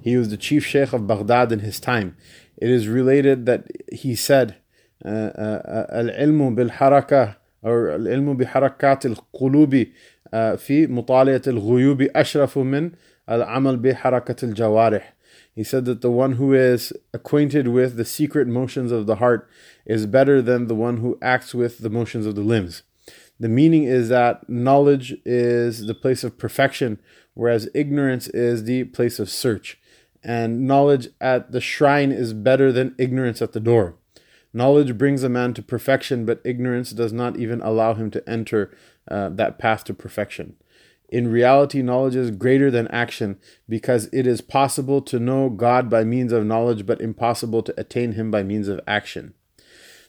He 0.00 0.16
was 0.16 0.30
the 0.30 0.36
chief 0.36 0.64
sheikh 0.64 0.92
of 0.92 1.06
Baghdad 1.06 1.52
in 1.52 1.60
his 1.60 1.78
time. 1.78 2.16
It 2.56 2.70
is 2.70 2.88
related 2.88 3.46
that 3.46 3.66
he 3.92 4.16
said, 4.16 4.56
"Al 5.04 6.08
ilmu 6.24 6.54
bil 6.54 6.70
harakah." 6.70 7.36
أو 7.65 7.95
العلم 7.95 8.37
بحركات 8.37 9.05
القلوب 9.05 9.85
في 10.57 10.87
مطالعة 10.87 11.41
الغيوب 11.47 12.01
أشرف 12.01 12.57
من 12.57 12.91
العمل 13.29 13.77
بحركة 13.77 14.45
الجوارح 14.45 15.17
he 15.57 15.63
said 15.63 15.85
that 15.85 16.01
the 16.01 16.11
one 16.11 16.33
who 16.33 16.53
is 16.53 16.93
acquainted 17.15 17.67
with 17.67 17.97
the 17.97 18.05
secret 18.05 18.47
motions 18.47 18.91
of 18.91 19.07
the 19.07 19.15
heart 19.15 19.49
is 19.87 20.05
better 20.05 20.39
than 20.39 20.67
the 20.67 20.75
one 20.75 20.97
who 20.97 21.17
acts 21.19 21.55
with 21.55 21.79
the 21.79 21.89
motions 21.89 22.27
of 22.27 22.35
the 22.35 22.41
limbs. 22.41 22.83
The 23.39 23.49
meaning 23.49 23.83
is 23.83 24.09
that 24.09 24.47
knowledge 24.47 25.15
is 25.25 25.87
the 25.87 25.95
place 25.95 26.23
of 26.23 26.37
perfection, 26.37 26.99
whereas 27.33 27.69
ignorance 27.73 28.27
is 28.27 28.65
the 28.65 28.83
place 28.83 29.17
of 29.17 29.31
search. 29.31 29.79
And 30.23 30.67
knowledge 30.67 31.07
at 31.19 31.51
the 31.51 31.61
shrine 31.61 32.11
is 32.11 32.33
better 32.33 32.71
than 32.71 32.93
ignorance 32.99 33.41
at 33.41 33.53
the 33.53 33.59
door. 33.59 33.95
Knowledge 34.52 34.98
brings 34.98 35.22
a 35.22 35.28
man 35.28 35.54
to 35.54 35.62
perfection, 35.62 36.26
but 36.26 36.40
ignorance 36.44 36.90
does 36.92 37.12
not 37.12 37.38
even 37.38 37.60
allow 37.62 37.94
him 37.94 38.10
to 38.10 38.28
enter 38.28 38.76
uh, 39.10 39.28
that 39.30 39.58
path 39.58 39.84
to 39.84 39.94
perfection. 39.94 40.56
In 41.12 41.30
reality, 41.30 41.82
knowledge 41.82 42.16
is 42.16 42.30
greater 42.30 42.70
than 42.70 42.88
action 42.88 43.38
because 43.68 44.08
it 44.14 44.26
is 44.26 44.40
possible 44.40 45.02
to 45.02 45.18
know 45.18 45.50
God 45.50 45.90
by 45.90 46.04
means 46.04 46.32
of 46.32 46.46
knowledge, 46.46 46.86
but 46.86 47.02
impossible 47.02 47.62
to 47.64 47.74
attain 47.78 48.12
Him 48.12 48.30
by 48.30 48.42
means 48.42 48.66
of 48.66 48.80
action. 48.86 49.34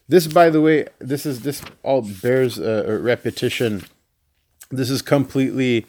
This, 0.08 0.26
by 0.26 0.48
the 0.48 0.62
way, 0.62 0.86
this 1.00 1.26
is 1.26 1.42
this 1.42 1.62
all 1.82 2.00
bears 2.00 2.58
a, 2.58 2.84
a 2.86 2.98
repetition. 2.98 3.84
This 4.70 4.88
is 4.88 5.02
completely 5.02 5.84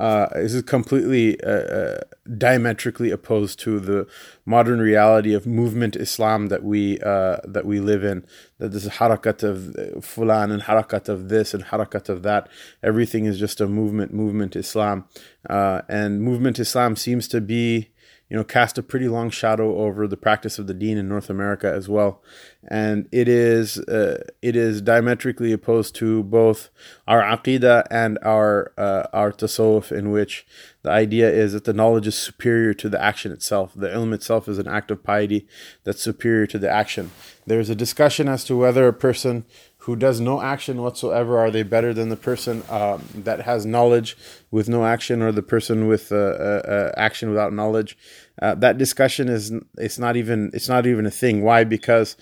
uh, 0.00 0.28
this 0.34 0.54
is 0.54 0.62
completely 0.62 1.40
uh, 1.42 1.50
uh, 1.50 2.00
diametrically 2.36 3.10
opposed 3.10 3.58
to 3.60 3.78
the 3.78 4.06
modern 4.44 4.80
reality 4.80 5.34
of 5.34 5.46
movement 5.46 5.94
Islam 5.96 6.48
that 6.48 6.64
we 6.64 6.98
uh, 7.00 7.36
that 7.44 7.64
we 7.64 7.80
live 7.80 8.02
in. 8.02 8.24
That 8.58 8.72
this 8.72 8.84
is 8.84 8.92
harakat 8.92 9.42
of 9.42 10.02
fulan 10.04 10.52
and 10.52 10.62
harakat 10.62 11.08
of 11.08 11.28
this 11.28 11.54
and 11.54 11.64
harakat 11.64 12.08
of 12.08 12.22
that. 12.22 12.48
Everything 12.82 13.24
is 13.24 13.38
just 13.38 13.60
a 13.60 13.68
movement, 13.68 14.12
movement 14.12 14.56
Islam, 14.56 15.04
uh, 15.48 15.82
and 15.88 16.22
movement 16.22 16.58
Islam 16.58 16.96
seems 16.96 17.28
to 17.28 17.40
be 17.40 17.90
you 18.34 18.40
know, 18.40 18.42
cast 18.42 18.78
a 18.78 18.82
pretty 18.82 19.06
long 19.06 19.30
shadow 19.30 19.76
over 19.76 20.08
the 20.08 20.16
practice 20.16 20.58
of 20.58 20.66
the 20.66 20.74
deen 20.74 20.98
in 20.98 21.06
North 21.06 21.30
America 21.30 21.72
as 21.72 21.88
well. 21.88 22.20
And 22.66 23.08
it 23.12 23.28
is 23.28 23.78
uh, 23.78 24.24
it 24.42 24.56
is 24.56 24.80
diametrically 24.80 25.52
opposed 25.52 25.94
to 25.96 26.24
both 26.24 26.70
our 27.06 27.22
aqidah 27.22 27.86
and 27.92 28.18
our 28.22 28.72
uh, 28.76 29.04
our 29.12 29.30
tasawwuf, 29.30 29.96
in 29.96 30.10
which 30.10 30.44
the 30.82 30.90
idea 30.90 31.30
is 31.30 31.52
that 31.52 31.62
the 31.62 31.72
knowledge 31.72 32.08
is 32.08 32.16
superior 32.18 32.74
to 32.74 32.88
the 32.88 33.00
action 33.00 33.30
itself. 33.30 33.70
The 33.76 33.86
ilm 33.86 34.12
itself 34.12 34.48
is 34.48 34.58
an 34.58 34.66
act 34.66 34.90
of 34.90 35.04
piety 35.04 35.46
that's 35.84 36.02
superior 36.02 36.48
to 36.48 36.58
the 36.58 36.68
action. 36.68 37.12
There's 37.46 37.70
a 37.70 37.76
discussion 37.76 38.26
as 38.26 38.42
to 38.46 38.56
whether 38.56 38.88
a 38.88 38.92
person 38.92 39.44
who 39.84 39.94
does 39.94 40.18
no 40.18 40.40
action 40.40 40.80
whatsoever 40.80 41.38
are 41.38 41.50
they 41.50 41.62
better 41.62 41.92
than 41.92 42.08
the 42.08 42.16
person 42.16 42.62
um, 42.70 43.06
that 43.14 43.42
has 43.42 43.66
knowledge 43.66 44.16
with 44.50 44.66
no 44.66 44.86
action 44.86 45.20
or 45.20 45.30
the 45.30 45.42
person 45.42 45.86
with 45.86 46.10
uh, 46.10 46.16
uh, 46.16 46.62
uh, 46.66 46.92
action 46.96 47.28
without 47.28 47.52
knowledge? 47.52 47.98
Uh, 48.40 48.54
that 48.54 48.78
discussion 48.78 49.28
is 49.28 49.52
it's 49.76 49.98
not 49.98 50.16
even 50.16 50.50
it's 50.54 50.70
not 50.70 50.86
even 50.86 51.04
a 51.04 51.10
thing. 51.10 51.42
Why? 51.42 51.64
Because 51.64 52.16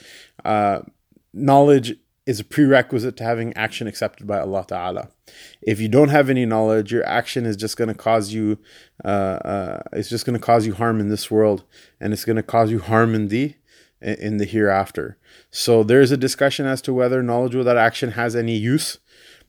uh, 0.45 0.81
knowledge 1.33 1.95
is 2.27 2.41
a 2.41 2.45
prerequisite 2.45 3.17
to 3.17 3.25
having 3.25 3.57
action 3.57 3.87
accepted 3.87 4.27
by 4.27 4.41
Allah 4.41 4.65
Ta'ala. 4.67 5.11
If 5.63 5.79
you 5.81 5.89
don't 5.89 6.09
have 6.09 6.29
any 6.29 6.45
knowledge, 6.45 6.91
your 6.91 7.07
action 7.07 7.47
is 7.47 7.57
just 7.57 7.77
going 7.77 7.89
to 7.89 7.95
cause 7.95 8.33
you, 8.33 8.59
uh, 9.05 9.79
it's 9.93 10.09
just 10.09 10.27
going 10.27 10.39
to 10.39 10.45
cause 10.45 10.67
you 10.67 10.75
harm 10.75 10.99
in 10.99 11.11
this 11.11 11.31
world, 11.31 11.63
and 12.01 12.13
it's 12.13 12.25
going 12.25 12.37
to 12.37 12.43
cause 12.43 12.73
you 12.73 12.81
harm 12.81 13.15
in 13.15 13.29
the 13.29 13.55
in 14.03 14.37
the 14.39 14.45
hereafter. 14.45 15.17
So 15.51 15.83
there's 15.83 16.11
a 16.11 16.17
discussion 16.17 16.67
as 16.67 16.83
to 16.83 16.93
whether 16.93 17.23
knowledge 17.23 17.55
without 17.55 17.77
action 17.77 18.13
has 18.13 18.35
any 18.35 18.57
use, 18.57 18.99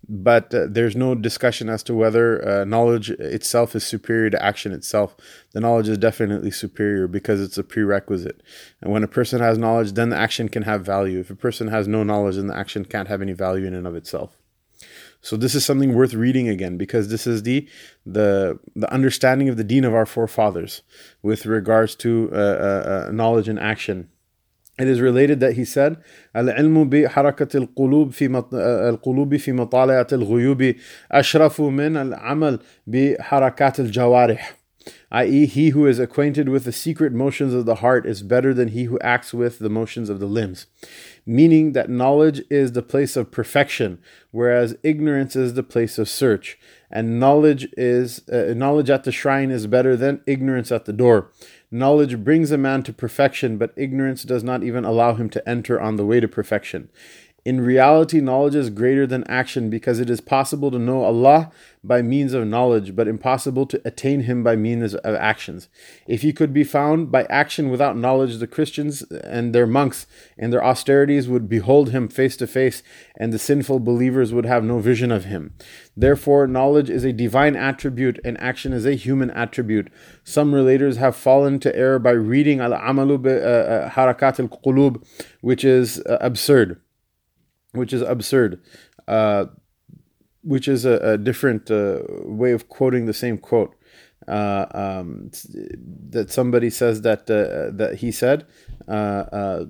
but 0.08 0.54
uh, 0.54 0.68
there's 0.70 0.96
no 0.96 1.16
discussion 1.16 1.70
as 1.70 1.82
to 1.84 1.94
whether 1.94 2.48
uh, 2.48 2.66
knowledge 2.66 3.10
itself 3.10 3.76
is 3.76 3.86
superior 3.86 4.30
to 4.30 4.44
action 4.44 4.72
itself. 4.72 5.16
The 5.54 5.62
knowledge 5.62 5.88
is 5.88 5.98
definitely 5.98 6.52
superior 6.52 7.08
because 7.08 7.42
it's 7.42 7.58
a 7.58 7.64
prerequisite. 7.64 8.42
And 8.82 8.92
when 8.92 9.04
a 9.04 9.08
person 9.08 9.40
has 9.40 9.58
knowledge, 9.58 9.94
then 9.94 10.10
the 10.10 10.18
action 10.18 10.50
can 10.50 10.64
have 10.64 10.86
value. 10.86 11.20
If 11.20 11.30
a 11.30 11.36
person 11.36 11.70
has 11.70 11.88
no 11.88 12.04
knowledge, 12.04 12.36
then 12.36 12.48
the 12.48 12.58
action 12.58 12.86
can't 12.86 13.08
have 13.08 13.22
any 13.22 13.34
value 13.34 13.66
in 13.66 13.74
and 13.74 13.88
of 13.88 13.96
itself. 13.96 14.38
So 15.22 15.38
this 15.38 15.56
is 15.56 15.64
something 15.64 15.96
worth 15.96 16.14
reading 16.14 16.50
again 16.50 16.78
because 16.78 17.08
this 17.08 17.26
is 17.26 17.44
the 17.44 17.68
the 18.06 18.60
the 18.76 18.92
understanding 18.92 19.48
of 19.48 19.56
the 19.56 19.64
deen 19.64 19.86
of 19.86 19.94
our 19.94 20.06
forefathers 20.06 20.82
with 21.22 21.46
regards 21.46 21.96
to 21.96 22.30
uh, 22.34 22.36
uh, 22.36 23.06
uh 23.08 23.12
knowledge 23.14 23.48
and 23.48 23.58
action 23.58 24.10
it 24.79 24.87
is 24.87 25.01
related 25.01 25.41
that 25.41 25.55
he 25.55 25.65
said 25.65 25.97
العلم 26.37 26.89
بحركة 26.89 27.57
القلوب 27.57 28.13
في 28.13 28.27
القلوب 28.89 29.37
في 29.37 29.53
مطالعة 29.53 30.07
الغيوب 30.13 30.75
أشرف 31.13 31.61
من 31.61 31.97
العمل 31.97 32.59
بحركات 32.87 33.81
الجوارح 33.81 34.59
i.e., 35.11 35.47
he 35.47 35.71
who 35.71 35.87
is 35.87 35.99
acquainted 35.99 36.49
with 36.49 36.65
the 36.65 36.73
secret 36.73 37.13
motions 37.13 37.55
of 37.55 37.67
the 37.67 37.77
heart 37.77 38.07
is 38.07 38.23
better 38.23 38.53
than 38.53 38.69
he 38.69 38.85
who 38.85 38.99
acts 39.01 39.33
with 39.33 39.59
the 39.59 39.71
motions 39.71 40.09
of 40.09 40.21
the 40.21 40.27
limbs. 40.27 40.67
Meaning 41.27 41.73
that 41.73 41.91
knowledge 41.91 42.43
is 42.51 42.73
the 42.73 42.83
place 42.83 43.17
of 43.17 43.31
perfection, 43.31 43.99
whereas 44.31 44.77
ignorance 44.83 45.37
is 45.37 45.55
the 45.55 45.63
place 45.63 45.99
of 45.99 46.09
search. 46.09 46.59
And 46.91 47.21
knowledge 47.21 47.69
is 47.77 48.27
uh, 48.29 48.55
knowledge 48.55 48.89
at 48.91 49.05
the 49.05 49.13
shrine 49.13 49.51
is 49.51 49.67
better 49.67 49.97
than 49.97 50.23
ignorance 50.27 50.73
at 50.73 50.87
the 50.87 50.93
door. 50.93 51.31
Knowledge 51.74 52.24
brings 52.24 52.52
a 52.52 52.58
man 52.60 52.84
to 52.84 52.94
perfection, 52.94 53.58
but 53.58 53.74
ignorance 53.76 54.22
does 54.22 54.44
not 54.44 54.62
even 54.62 54.86
allow 54.86 55.16
him 55.16 55.28
to 55.32 55.50
enter 55.50 55.82
on 55.82 55.96
the 55.96 56.06
way 56.06 56.20
to 56.20 56.28
perfection. 56.28 56.88
In 57.46 57.60
reality, 57.60 58.22
knowledge 58.22 58.56
is 58.56 58.70
greater 58.70 59.06
than 59.06 59.26
action 59.28 59.70
because 59.70 60.00
it 60.00 60.10
is 60.10 60.22
possible 60.22 60.72
to 60.72 60.80
know 60.80 61.04
Allah 61.04 61.52
by 61.84 62.02
means 62.02 62.32
of 62.32 62.48
knowledge, 62.48 62.96
but 62.96 63.06
impossible 63.06 63.66
to 63.66 63.82
attain 63.84 64.22
Him 64.22 64.44
by 64.44 64.56
means 64.56 64.96
of 64.96 65.16
actions. 65.16 65.68
If 66.08 66.22
He 66.22 66.32
could 66.32 66.54
be 66.54 66.64
found 66.64 67.12
by 67.12 67.26
action 67.26 67.70
without 67.70 67.98
knowledge, 67.98 68.38
the 68.38 68.48
Christians 68.48 69.02
and 69.02 69.54
their 69.54 69.68
monks 69.68 70.08
and 70.38 70.54
their 70.54 70.64
austerities 70.64 71.28
would 71.28 71.50
behold 71.50 71.90
Him 71.90 72.08
face 72.08 72.38
to 72.38 72.48
face, 72.48 72.82
and 73.18 73.34
the 73.34 73.40
sinful 73.40 73.82
believers 73.82 74.32
would 74.32 74.46
have 74.46 74.64
no 74.64 74.80
vision 74.80 75.12
of 75.12 75.26
Him. 75.26 75.54
Therefore, 75.98 76.48
knowledge 76.48 76.90
is 76.90 77.04
a 77.04 77.12
divine 77.12 77.58
attribute 77.58 78.22
and 78.24 78.40
action 78.40 78.72
is 78.72 78.86
a 78.86 78.96
human 78.96 79.30
attribute. 79.32 79.92
Some 80.24 80.54
relators 80.54 80.96
have 80.96 81.18
fallen 81.18 81.60
to 81.60 81.76
error 81.76 82.00
by 82.00 82.12
reading 82.12 82.62
Al 82.62 82.72
Amalu 82.72 83.26
uh, 83.26 83.30
uh, 83.30 83.90
Harakat 83.90 84.40
al 84.40 84.48
Qulub, 84.48 85.06
which 85.42 85.66
is 85.66 86.00
uh, 86.06 86.18
absurd 86.22 86.80
which 87.74 87.92
is 87.94 88.02
absurd, 88.02 88.62
uh, 89.08 89.46
which 90.42 90.68
is 90.68 90.86
a, 90.86 90.94
a 91.14 91.18
different 91.18 91.70
uh, 91.70 92.00
way 92.24 92.52
of 92.52 92.70
quoting 92.70 93.06
the 93.06 93.14
same 93.14 93.38
quote. 93.38 93.76
Uh, 94.26 94.66
um, 94.74 95.32
that 96.10 96.32
somebody 96.32 96.70
says 96.70 97.02
that 97.02 97.30
uh, 97.30 97.76
that 97.76 97.96
he 97.98 98.10
said, 98.10 98.46
uh, 98.88 98.92
uh, 98.92 99.66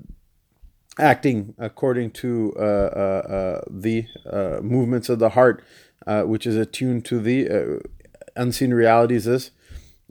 acting 0.99 1.55
according 1.57 2.11
to 2.11 2.53
the 2.55 4.05
movements 4.61 5.09
of 5.09 5.17
the 5.17 5.29
heart, 5.29 5.63
which 6.05 6.45
is 6.45 6.55
attuned 6.55 7.03
to 7.03 7.19
the 7.19 7.81
unseen 8.35 8.73
realities, 8.75 9.25
is 9.25 9.49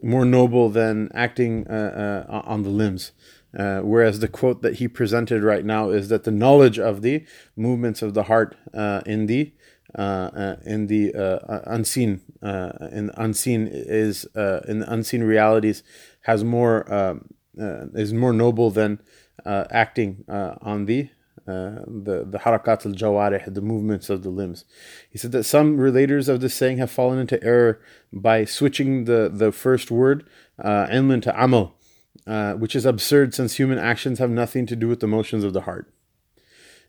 more 0.02 0.24
noble 0.24 0.68
than 0.70 1.08
acting 1.14 1.68
on 1.68 2.64
the 2.64 2.70
limbs. 2.70 3.12
Uh, 3.56 3.80
whereas 3.80 4.20
the 4.20 4.28
quote 4.28 4.62
that 4.62 4.76
he 4.76 4.88
presented 4.88 5.42
right 5.42 5.64
now 5.64 5.90
is 5.90 6.08
that 6.08 6.24
the 6.24 6.30
knowledge 6.30 6.78
of 6.78 7.02
the 7.02 7.24
movements 7.56 8.00
of 8.00 8.14
the 8.14 8.24
heart 8.24 8.56
uh, 8.72 9.02
in 9.06 9.26
the 9.26 9.52
uh, 9.98 10.30
uh 10.34 10.56
in 10.64 10.86
the 10.86 11.14
uh, 11.14 11.60
unseen 11.66 12.22
in 12.42 13.10
unseen 13.16 13.68
is 13.70 14.26
in 14.66 14.82
unseen 14.84 15.22
realities 15.22 15.82
has 16.22 16.42
more 16.42 17.20
is 17.94 18.14
more 18.14 18.32
noble 18.32 18.70
than 18.70 18.98
acting 19.44 20.24
on 20.28 20.86
the 20.86 21.10
uh, 21.46 21.82
the 21.86 22.24
the 22.24 22.38
harakat 22.38 22.86
al 22.86 22.92
jawarih, 22.92 23.52
the 23.52 23.60
movements 23.60 24.08
of 24.08 24.22
the 24.22 24.30
limbs. 24.30 24.64
He 25.10 25.18
said 25.18 25.32
that 25.32 25.42
some 25.42 25.76
relators 25.76 26.28
of 26.28 26.40
this 26.40 26.54
saying 26.54 26.78
have 26.78 26.90
fallen 26.90 27.18
into 27.18 27.42
error 27.42 27.80
by 28.12 28.44
switching 28.44 29.06
the 29.06 29.28
the 29.32 29.50
first 29.50 29.90
word 29.90 30.24
uh, 30.62 30.86
to 30.86 31.32
amal, 31.36 31.74
uh, 32.26 32.54
which 32.54 32.76
is 32.76 32.86
absurd 32.86 33.34
since 33.34 33.58
human 33.58 33.78
actions 33.78 34.18
have 34.18 34.30
nothing 34.30 34.66
to 34.66 34.76
do 34.76 34.88
with 34.88 35.00
the 35.00 35.06
motions 35.06 35.44
of 35.44 35.52
the 35.52 35.62
heart. 35.62 35.92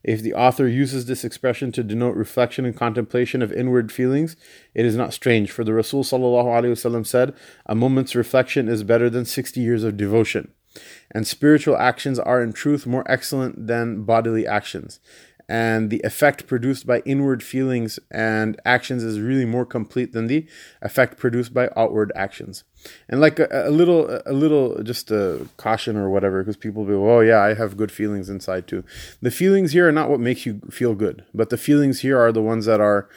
If 0.04 0.20
the 0.20 0.34
author 0.34 0.68
uses 0.68 1.06
this 1.06 1.24
expression 1.24 1.72
to 1.72 1.82
denote 1.82 2.14
reflection 2.14 2.66
and 2.66 2.76
contemplation 2.76 3.40
of 3.40 3.50
inward 3.50 3.90
feelings, 3.90 4.36
it 4.74 4.84
is 4.84 4.96
not 4.96 5.14
strange, 5.14 5.50
for 5.50 5.64
the 5.64 5.72
Rasul 5.72 6.04
said, 6.04 7.34
A 7.64 7.74
moment's 7.74 8.14
reflection 8.14 8.68
is 8.68 8.82
better 8.82 9.08
than 9.08 9.24
60 9.24 9.60
years 9.60 9.82
of 9.82 9.96
devotion. 9.96 10.52
And 11.10 11.26
spiritual 11.26 11.78
actions 11.78 12.18
are 12.18 12.42
in 12.42 12.52
truth 12.52 12.86
more 12.86 13.10
excellent 13.10 13.66
than 13.66 14.02
bodily 14.02 14.46
actions. 14.46 15.00
And 15.48 15.90
the 15.90 16.00
effect 16.04 16.46
produced 16.46 16.86
by 16.86 17.00
inward 17.00 17.42
feelings 17.42 17.98
and 18.10 18.58
actions 18.64 19.02
is 19.02 19.20
really 19.20 19.44
more 19.44 19.66
complete 19.66 20.12
than 20.12 20.26
the 20.26 20.46
effect 20.80 21.18
produced 21.18 21.52
by 21.52 21.68
outward 21.76 22.12
actions. 22.16 22.64
And 23.08 23.20
like 23.20 23.38
a, 23.38 23.48
a 23.66 23.70
little, 23.70 24.20
a 24.24 24.32
little, 24.32 24.82
just 24.82 25.10
a 25.10 25.46
caution 25.58 25.96
or 25.96 26.08
whatever, 26.08 26.42
because 26.42 26.56
people 26.56 26.84
will 26.84 26.90
be, 26.90 27.10
oh 27.10 27.20
yeah, 27.20 27.40
I 27.40 27.54
have 27.54 27.76
good 27.76 27.92
feelings 27.92 28.30
inside 28.30 28.66
too. 28.66 28.84
The 29.20 29.30
feelings 29.30 29.72
here 29.72 29.88
are 29.88 29.92
not 29.92 30.08
what 30.08 30.20
makes 30.20 30.46
you 30.46 30.60
feel 30.70 30.94
good, 30.94 31.24
but 31.34 31.50
the 31.50 31.58
feelings 31.58 32.00
here 32.00 32.18
are 32.18 32.32
the 32.32 32.42
ones 32.42 32.64
that 32.66 32.80
are 32.80 33.08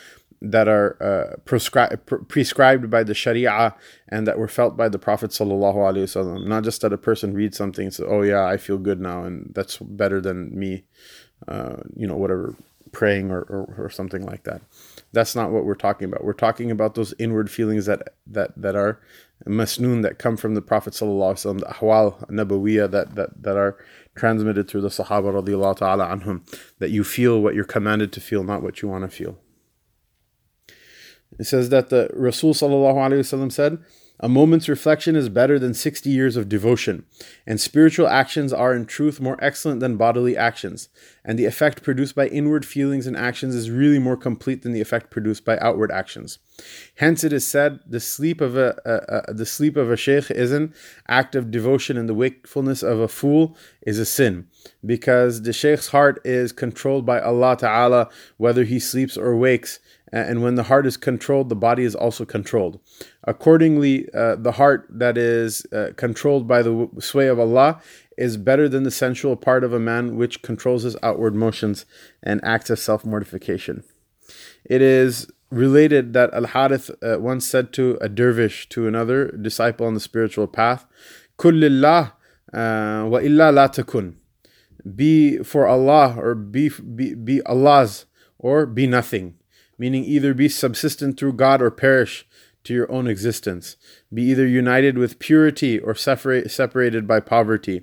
that 0.42 0.68
are 0.68 0.98
uh, 1.02 1.36
prescri- 1.46 2.00
pre- 2.06 2.20
prescribed 2.20 2.90
by 2.90 3.04
the 3.04 3.14
Sharia 3.14 3.76
and 4.08 4.28
that 4.28 4.38
were 4.38 4.48
felt 4.48 4.78
by 4.78 4.88
the 4.90 5.00
Prophet 5.00 5.32
sallallahu 5.32 5.76
alaihi 5.76 6.04
wasallam. 6.04 6.46
Not 6.46 6.64
just 6.64 6.82
that 6.82 6.94
a 6.94 6.98
person 6.98 7.34
reads 7.34 7.58
something 7.58 7.86
and 7.86 7.94
says, 7.94 8.06
"Oh 8.08 8.22
yeah, 8.22 8.46
I 8.46 8.58
feel 8.58 8.78
good 8.78 9.00
now," 9.02 9.24
and 9.24 9.52
that's 9.56 9.78
better 9.78 10.22
than 10.22 10.58
me, 10.58 10.84
uh, 11.48 11.78
you 11.96 12.08
know, 12.08 12.16
whatever 12.16 12.56
praying 12.92 13.32
or, 13.32 13.42
or, 13.42 13.76
or 13.78 13.90
something 13.90 14.26
like 14.26 14.44
that. 14.44 14.62
That's 15.14 15.36
not 15.36 15.52
what 15.52 15.66
we're 15.66 15.76
talking 15.76 16.06
about. 16.06 16.24
We're 16.24 16.34
talking 16.34 16.72
about 16.72 16.96
those 16.96 17.14
inward 17.20 17.52
feelings 17.52 17.86
that 17.86 18.14
that 18.28 18.52
that 18.58 18.76
are 18.76 19.00
masnoon 19.46 20.02
that 20.02 20.20
come 20.20 20.38
from 20.38 20.56
the 20.56 20.62
Prophet 20.62 20.94
sallallahu 20.94 21.34
alaihi 21.34 21.56
wasallam, 21.56 21.60
the 21.60 21.66
ahwal 21.66 22.30
nabawiyah 22.30 22.92
that 22.92 23.16
that 23.16 23.44
that 23.44 23.58
are 23.58 23.78
transmitted 24.16 24.68
through 24.68 24.82
the 24.82 24.90
Sahaba 24.90 25.42
radiallahu 25.42 25.78
ta'ala 25.78 26.08
anhum. 26.08 26.42
That 26.80 26.90
you 26.90 27.04
feel 27.04 27.42
what 27.42 27.56
you're 27.56 27.66
commanded 27.66 28.12
to 28.14 28.22
feel, 28.22 28.44
not 28.44 28.64
what 28.64 28.82
you 28.82 28.88
want 28.88 29.04
to 29.04 29.16
feel. 29.16 29.38
It 31.40 31.46
says 31.46 31.70
that 31.70 31.90
the 31.90 32.10
Rasul 32.14 32.54
sallallahu 32.54 32.96
alaihi 32.96 33.20
wasallam 33.20 33.52
said, 33.52 33.80
a 34.20 34.28
moment's 34.28 34.68
reflection 34.68 35.16
is 35.16 35.30
better 35.30 35.60
than 35.60 35.74
60 35.74 36.10
years 36.10 36.36
of 36.36 36.50
devotion, 36.50 37.06
and 37.46 37.62
spiritual 37.62 38.08
actions 38.08 38.52
are 38.52 38.74
in 38.74 38.86
truth 38.86 39.22
more 39.22 39.38
excellent 39.40 39.80
than 39.80 39.96
bodily 39.96 40.36
actions, 40.36 40.90
and 41.24 41.38
the 41.38 41.46
effect 41.46 41.84
produced 41.84 42.16
by 42.16 42.28
inward 42.28 42.66
feelings 42.66 43.06
and 43.06 43.16
actions 43.16 43.54
is 43.54 43.70
really 43.70 44.00
more 44.00 44.18
complete 44.18 44.64
than 44.64 44.72
the 44.72 44.82
effect 44.82 45.12
produced 45.12 45.46
by 45.46 45.58
outward 45.60 45.92
actions. 45.92 46.40
Hence, 46.96 47.24
it 47.24 47.32
is 47.32 47.46
said, 47.46 47.80
the 47.86 48.00
sleep 48.00 48.42
of 48.42 48.58
a, 48.58 48.76
a, 48.86 49.32
a 49.32 49.34
the 49.34 49.46
sleep 49.46 49.78
of 49.78 49.92
a 49.92 49.98
sheikh 49.98 50.32
is 50.32 50.52
an 50.52 50.74
act 51.08 51.36
of 51.36 51.52
devotion, 51.52 51.96
and 51.96 52.10
the 52.10 52.16
wakefulness 52.16 52.82
of 52.82 53.00
a 53.00 53.08
fool 53.08 53.56
is 53.84 54.00
a 54.00 54.06
sin, 54.06 54.48
because 54.84 55.44
the 55.44 55.54
sheikh's 55.54 55.90
heart 55.90 56.20
is 56.26 56.52
controlled 56.52 57.06
by 57.06 57.22
Allah 57.22 57.56
Taala, 57.56 58.12
whether 58.38 58.64
he 58.64 58.80
sleeps 58.80 59.16
or 59.16 59.36
wakes 59.36 59.80
and 60.12 60.42
when 60.42 60.56
the 60.56 60.64
heart 60.64 60.86
is 60.86 60.96
controlled, 60.96 61.50
the 61.50 61.56
body 61.56 61.84
is 61.84 61.96
also 61.96 62.26
controlled. 62.26 62.80
Accordingly, 63.24 64.08
uh, 64.14 64.36
the 64.36 64.54
heart 64.54 64.88
that 64.90 65.18
is 65.18 65.66
uh, 65.74 65.90
controlled 65.98 66.48
by 66.48 66.62
the 66.62 66.90
sway 67.00 67.28
of 67.28 67.40
Allah 67.40 67.82
is 68.18 68.38
better 68.38 68.70
than 68.70 68.84
the 68.84 68.92
sensual 68.92 69.36
part 69.36 69.64
of 69.64 69.74
a 69.74 69.80
man 69.80 70.16
which 70.16 70.42
controls 70.42 70.84
his 70.84 70.96
outward 71.04 71.36
motions 71.36 71.86
and 72.24 72.40
acts 72.44 72.70
of 72.70 72.80
self 72.80 73.06
mortification. 73.06 73.84
It 74.66 74.82
is 74.82 75.28
related 75.50 76.14
that 76.14 76.34
Al 76.34 76.48
Harith 76.48 76.90
uh, 77.02 77.20
once 77.20 77.46
said 77.46 77.74
to 77.74 77.98
a 78.02 78.10
dervish, 78.10 78.68
to 78.70 78.88
another 78.88 79.32
disciple 79.32 79.86
on 79.86 79.94
the 79.94 80.00
spiritual 80.00 80.48
path, 80.48 80.86
Kullillah 81.38 82.14
uh, 82.54 83.06
wa 83.08 83.20
illa 83.20 83.52
la 83.52 83.68
takun. 83.68 84.16
Be 84.96 85.40
for 85.40 85.68
Allah 85.68 86.16
or 86.18 86.34
be, 86.34 86.70
be, 86.70 87.14
be 87.14 87.42
Allah's 87.44 88.06
or 88.40 88.66
be 88.66 88.88
nothing 88.88 89.37
meaning 89.79 90.05
either 90.05 90.35
be 90.35 90.49
subsistent 90.49 91.19
through 91.19 91.35
God 91.35 91.61
or 91.63 91.71
perish 91.71 92.27
to 92.65 92.75
your 92.75 92.91
own 92.91 93.07
existence. 93.07 93.77
Be 94.13 94.23
either 94.25 94.47
united 94.47 94.97
with 94.97 95.19
purity 95.19 95.79
or 95.79 95.95
separate, 95.95 96.51
separated 96.51 97.07
by 97.07 97.21
poverty, 97.21 97.83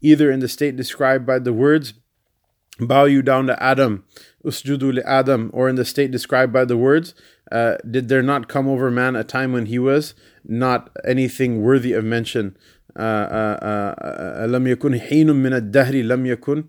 either 0.00 0.30
in 0.30 0.40
the 0.40 0.48
state 0.48 0.76
described 0.76 1.26
by 1.26 1.38
the 1.38 1.52
words, 1.52 1.94
bow 2.80 3.04
you 3.04 3.22
down 3.22 3.46
to 3.46 3.62
Adam, 3.62 4.04
usjudu 4.44 4.94
li 4.94 5.02
Adam, 5.04 5.50
or 5.52 5.68
in 5.68 5.76
the 5.76 5.84
state 5.84 6.10
described 6.10 6.52
by 6.52 6.64
the 6.64 6.76
words, 6.76 7.14
uh, 7.52 7.76
did 7.88 8.08
there 8.08 8.22
not 8.22 8.48
come 8.48 8.66
over 8.66 8.90
man 8.90 9.14
a 9.14 9.24
time 9.24 9.52
when 9.52 9.66
he 9.66 9.78
was 9.78 10.14
not 10.44 10.90
anything 11.04 11.62
worthy 11.62 11.92
of 11.92 12.04
mention? 12.04 12.56
لم 12.96 14.66
يكن 14.66 15.00
حين 15.00 15.30
من 15.30 15.52
الدهر 15.52 15.94
لم 15.94 16.26
يكن 16.26 16.64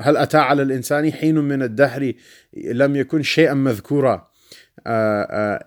هل 0.00 0.16
أتى 0.16 0.38
على 0.38 0.62
الإنسان 0.62 1.12
حين 1.12 1.34
من 1.38 1.62
الدهر 1.62 2.12
لم 2.56 2.96
يكن 2.96 3.22
شيئا 3.22 3.54
مذكورا 3.54 4.26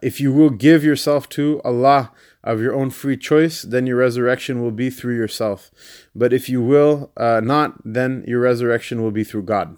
if 0.02 0.20
you 0.20 0.32
will 0.32 0.50
give 0.50 0.84
yourself 0.84 1.30
to 1.30 1.62
Allah 1.64 2.12
of 2.44 2.60
your 2.62 2.76
own 2.76 2.90
free 2.90 3.18
choice, 3.18 3.62
then 3.62 3.88
your 3.88 3.98
resurrection 3.98 4.62
will 4.62 4.72
be 4.72 4.90
through 4.90 5.16
yourself. 5.16 5.72
But 6.14 6.34
if 6.34 6.50
you 6.50 6.62
will 6.62 7.12
uh, 7.16 7.40
not, 7.44 7.80
then 7.86 8.24
your 8.28 8.42
resurrection 8.42 9.02
will 9.02 9.12
be 9.12 9.24
through 9.24 9.44
God. 9.44 9.78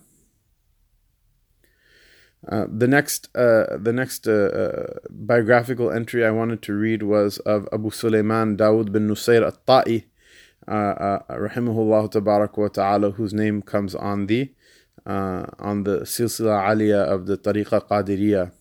Uh, 2.47 2.65
the 2.69 2.87
next, 2.87 3.29
uh, 3.35 3.77
the 3.77 3.93
next 3.93 4.27
uh, 4.27 4.31
uh, 4.31 4.99
biographical 5.09 5.91
entry 5.91 6.25
I 6.25 6.31
wanted 6.31 6.61
to 6.63 6.73
read 6.73 7.03
was 7.03 7.39
of 7.39 7.67
Abu 7.71 7.89
Sulaiman 7.89 8.55
Dawood 8.57 8.91
bin 8.91 9.07
Nusayr 9.07 9.43
al-Ta'i, 9.43 9.97
uh, 9.97 10.01
uh, 10.01 10.08
rahimahullah 10.68 12.10
tabarak 12.10 12.56
wa 12.56 12.68
ta'ala, 12.68 13.12
whose 13.12 13.34
name 13.34 13.62
comes 13.62 13.94
on 13.94 14.26
the 14.26 14.52
uh, 15.06 15.46
on 15.58 15.84
the 15.84 16.00
silsila 16.00 16.68
aliyah 16.68 17.04
of 17.04 17.26
the 17.26 17.38
tariqa 17.38 17.86
qadiriyah. 17.88 18.52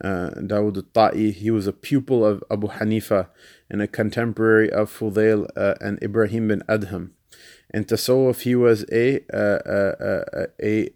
Uh, 0.00 0.30
Dawood 0.36 0.76
al-Ta'i, 0.76 1.32
he 1.32 1.50
was 1.50 1.66
a 1.66 1.72
pupil 1.72 2.24
of 2.24 2.44
Abu 2.50 2.68
Hanifa 2.68 3.28
and 3.68 3.82
a 3.82 3.88
contemporary 3.88 4.70
of 4.70 4.96
Fudail 4.96 5.48
uh, 5.56 5.74
and 5.80 6.00
Ibrahim 6.02 6.48
bin 6.48 6.62
Adham. 6.68 7.10
In 7.74 7.84
Tasawwuf, 7.84 8.42
he 8.42 8.54
was 8.54 8.84
a, 8.92 9.20
uh, 9.34 10.46
a 10.62 10.90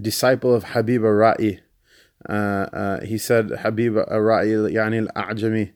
disciple 0.00 0.54
of 0.54 0.64
Habib 0.64 1.04
al-Ra'i. 1.04 1.60
he 3.06 3.18
said, 3.18 3.50
Habib 3.50 3.98
al-Ra'i, 3.98 4.72
yani 4.72 5.06
al-A'jami, 5.14 5.72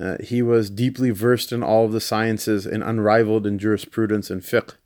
uh, 0.00 0.16
he 0.22 0.40
was 0.40 0.70
deeply 0.70 1.10
versed 1.10 1.52
in 1.52 1.62
all 1.62 1.84
of 1.84 1.92
the 1.92 2.00
sciences 2.00 2.66
and 2.66 2.82
unrivaled 2.82 3.46
in 3.46 3.58
jurisprudence 3.58 4.30
and 4.30 4.42
fiqh, 4.42 4.76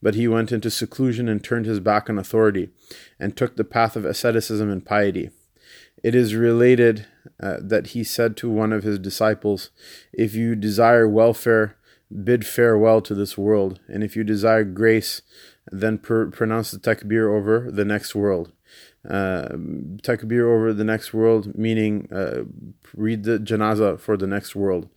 but 0.00 0.14
he 0.14 0.28
went 0.28 0.52
into 0.52 0.70
seclusion 0.70 1.28
and 1.28 1.42
turned 1.42 1.66
his 1.66 1.80
back 1.80 2.08
on 2.08 2.18
authority 2.18 2.70
and 3.18 3.36
took 3.36 3.56
the 3.56 3.64
path 3.64 3.96
of 3.96 4.04
asceticism 4.04 4.70
and 4.70 4.86
piety. 4.86 5.30
It 6.02 6.14
is 6.14 6.34
related 6.34 7.06
uh, 7.42 7.56
that 7.60 7.88
he 7.88 8.04
said 8.04 8.36
to 8.38 8.50
one 8.50 8.72
of 8.72 8.84
his 8.84 8.98
disciples, 8.98 9.70
If 10.12 10.34
you 10.34 10.54
desire 10.54 11.08
welfare, 11.08 11.76
bid 12.24 12.46
farewell 12.46 13.00
to 13.02 13.14
this 13.14 13.36
world, 13.36 13.80
and 13.88 14.02
if 14.02 14.16
you 14.16 14.24
desire 14.24 14.64
grace, 14.64 15.20
then 15.70 15.98
pr- 15.98 16.24
pronounce 16.26 16.70
the 16.70 16.78
takbir 16.78 17.28
over 17.28 17.70
the 17.70 17.84
next 17.84 18.14
world 18.14 18.52
uh, 19.08 19.48
takbir 20.02 20.42
over 20.42 20.72
the 20.72 20.84
next 20.84 21.14
world, 21.14 21.56
meaning 21.56 22.08
uh, 22.12 22.42
read 22.94 23.24
the 23.24 23.38
janaza 23.38 23.98
for 23.98 24.16
the 24.16 24.26
next 24.26 24.54
world. 24.54 24.88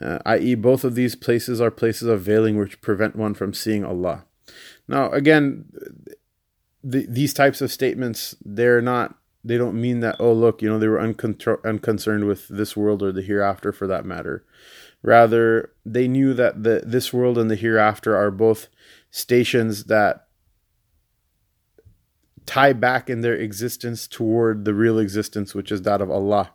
Uh, 0.00 0.18
i.e., 0.26 0.54
both 0.54 0.84
of 0.84 0.94
these 0.94 1.16
places 1.16 1.60
are 1.60 1.70
places 1.70 2.08
of 2.08 2.22
veiling 2.22 2.56
which 2.56 2.80
prevent 2.80 3.16
one 3.16 3.34
from 3.34 3.52
seeing 3.52 3.84
Allah. 3.84 4.24
Now, 4.86 5.10
again, 5.10 5.64
the, 6.82 7.06
these 7.08 7.34
types 7.34 7.60
of 7.60 7.72
statements, 7.72 8.36
they're 8.44 8.80
not, 8.80 9.16
they 9.44 9.58
don't 9.58 9.80
mean 9.80 10.00
that, 10.00 10.16
oh, 10.20 10.32
look, 10.32 10.62
you 10.62 10.68
know, 10.68 10.78
they 10.78 10.88
were 10.88 10.98
uncontro- 10.98 11.64
unconcerned 11.64 12.26
with 12.26 12.48
this 12.48 12.76
world 12.76 13.02
or 13.02 13.12
the 13.12 13.22
hereafter 13.22 13.72
for 13.72 13.86
that 13.86 14.04
matter. 14.04 14.44
Rather, 15.02 15.72
they 15.84 16.06
knew 16.06 16.34
that 16.34 16.62
the 16.62 16.82
this 16.84 17.12
world 17.12 17.38
and 17.38 17.50
the 17.50 17.56
hereafter 17.56 18.14
are 18.14 18.30
both 18.30 18.68
stations 19.10 19.84
that 19.84 20.26
tie 22.50 22.74
back 22.74 23.04
in 23.08 23.20
their 23.20 23.38
existence 23.48 24.00
toward 24.08 24.64
the 24.66 24.74
real 24.74 24.98
existence, 24.98 25.54
which 25.54 25.70
is 25.70 25.82
that 25.82 26.00
of 26.02 26.10
Allah. 26.10 26.46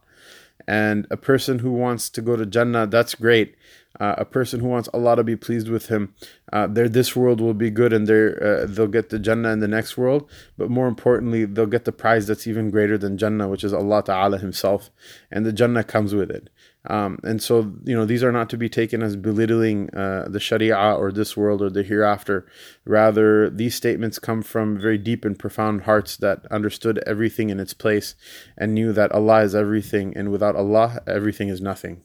And 0.67 1.07
a 1.09 1.17
person 1.17 1.59
who 1.59 1.71
wants 1.71 2.09
to 2.15 2.21
go 2.21 2.35
to 2.35 2.45
Jannah, 2.45 2.87
that's 2.87 3.15
great. 3.15 3.55
uh, 3.99 4.15
a 4.17 4.25
person 4.25 4.59
who 4.59 4.67
wants 4.67 4.89
Allah 4.93 5.15
to 5.15 5.23
be 5.23 5.35
pleased 5.35 5.69
with 5.69 5.87
him, 5.87 6.13
uh, 6.51 6.67
their 6.67 6.89
this 6.89 7.15
world 7.15 7.39
will 7.39 7.53
be 7.53 7.69
good 7.69 7.93
and 7.93 8.09
uh, 8.09 8.65
they'll 8.67 8.87
get 8.87 9.09
the 9.09 9.19
Jannah 9.19 9.51
in 9.51 9.59
the 9.59 9.67
next 9.67 9.97
world. 9.97 10.29
But 10.57 10.69
more 10.69 10.87
importantly, 10.87 11.45
they'll 11.45 11.65
get 11.65 11.85
the 11.85 11.91
prize 11.91 12.27
that's 12.27 12.47
even 12.47 12.71
greater 12.71 12.97
than 12.97 13.17
Jannah, 13.17 13.47
which 13.47 13.63
is 13.63 13.73
Allah 13.73 14.03
Ta'ala 14.03 14.37
Himself. 14.37 14.89
And 15.31 15.45
the 15.45 15.53
Jannah 15.53 15.83
comes 15.83 16.13
with 16.13 16.29
it. 16.29 16.49
Um, 16.87 17.19
and 17.23 17.41
so, 17.41 17.73
you 17.83 17.95
know, 17.95 18.05
these 18.05 18.23
are 18.23 18.31
not 18.31 18.49
to 18.51 18.57
be 18.57 18.69
taken 18.69 19.01
as 19.01 19.15
belittling 19.15 19.89
uh, 19.95 20.27
the 20.29 20.39
Sharia 20.39 20.77
or 20.77 21.11
this 21.11 21.35
world 21.35 21.61
or 21.61 21.69
the 21.69 21.83
hereafter. 21.83 22.45
Rather, 22.85 23.49
these 23.49 23.75
statements 23.75 24.19
come 24.19 24.41
from 24.41 24.79
very 24.79 24.97
deep 24.97 25.25
and 25.25 25.37
profound 25.37 25.83
hearts 25.83 26.17
that 26.17 26.45
understood 26.51 27.01
everything 27.05 27.49
in 27.49 27.59
its 27.59 27.73
place 27.73 28.15
and 28.57 28.73
knew 28.73 28.93
that 28.93 29.11
Allah 29.11 29.41
is 29.41 29.55
everything, 29.55 30.15
and 30.15 30.31
without 30.31 30.55
Allah, 30.55 31.01
everything 31.07 31.49
is 31.49 31.61
nothing. 31.61 32.01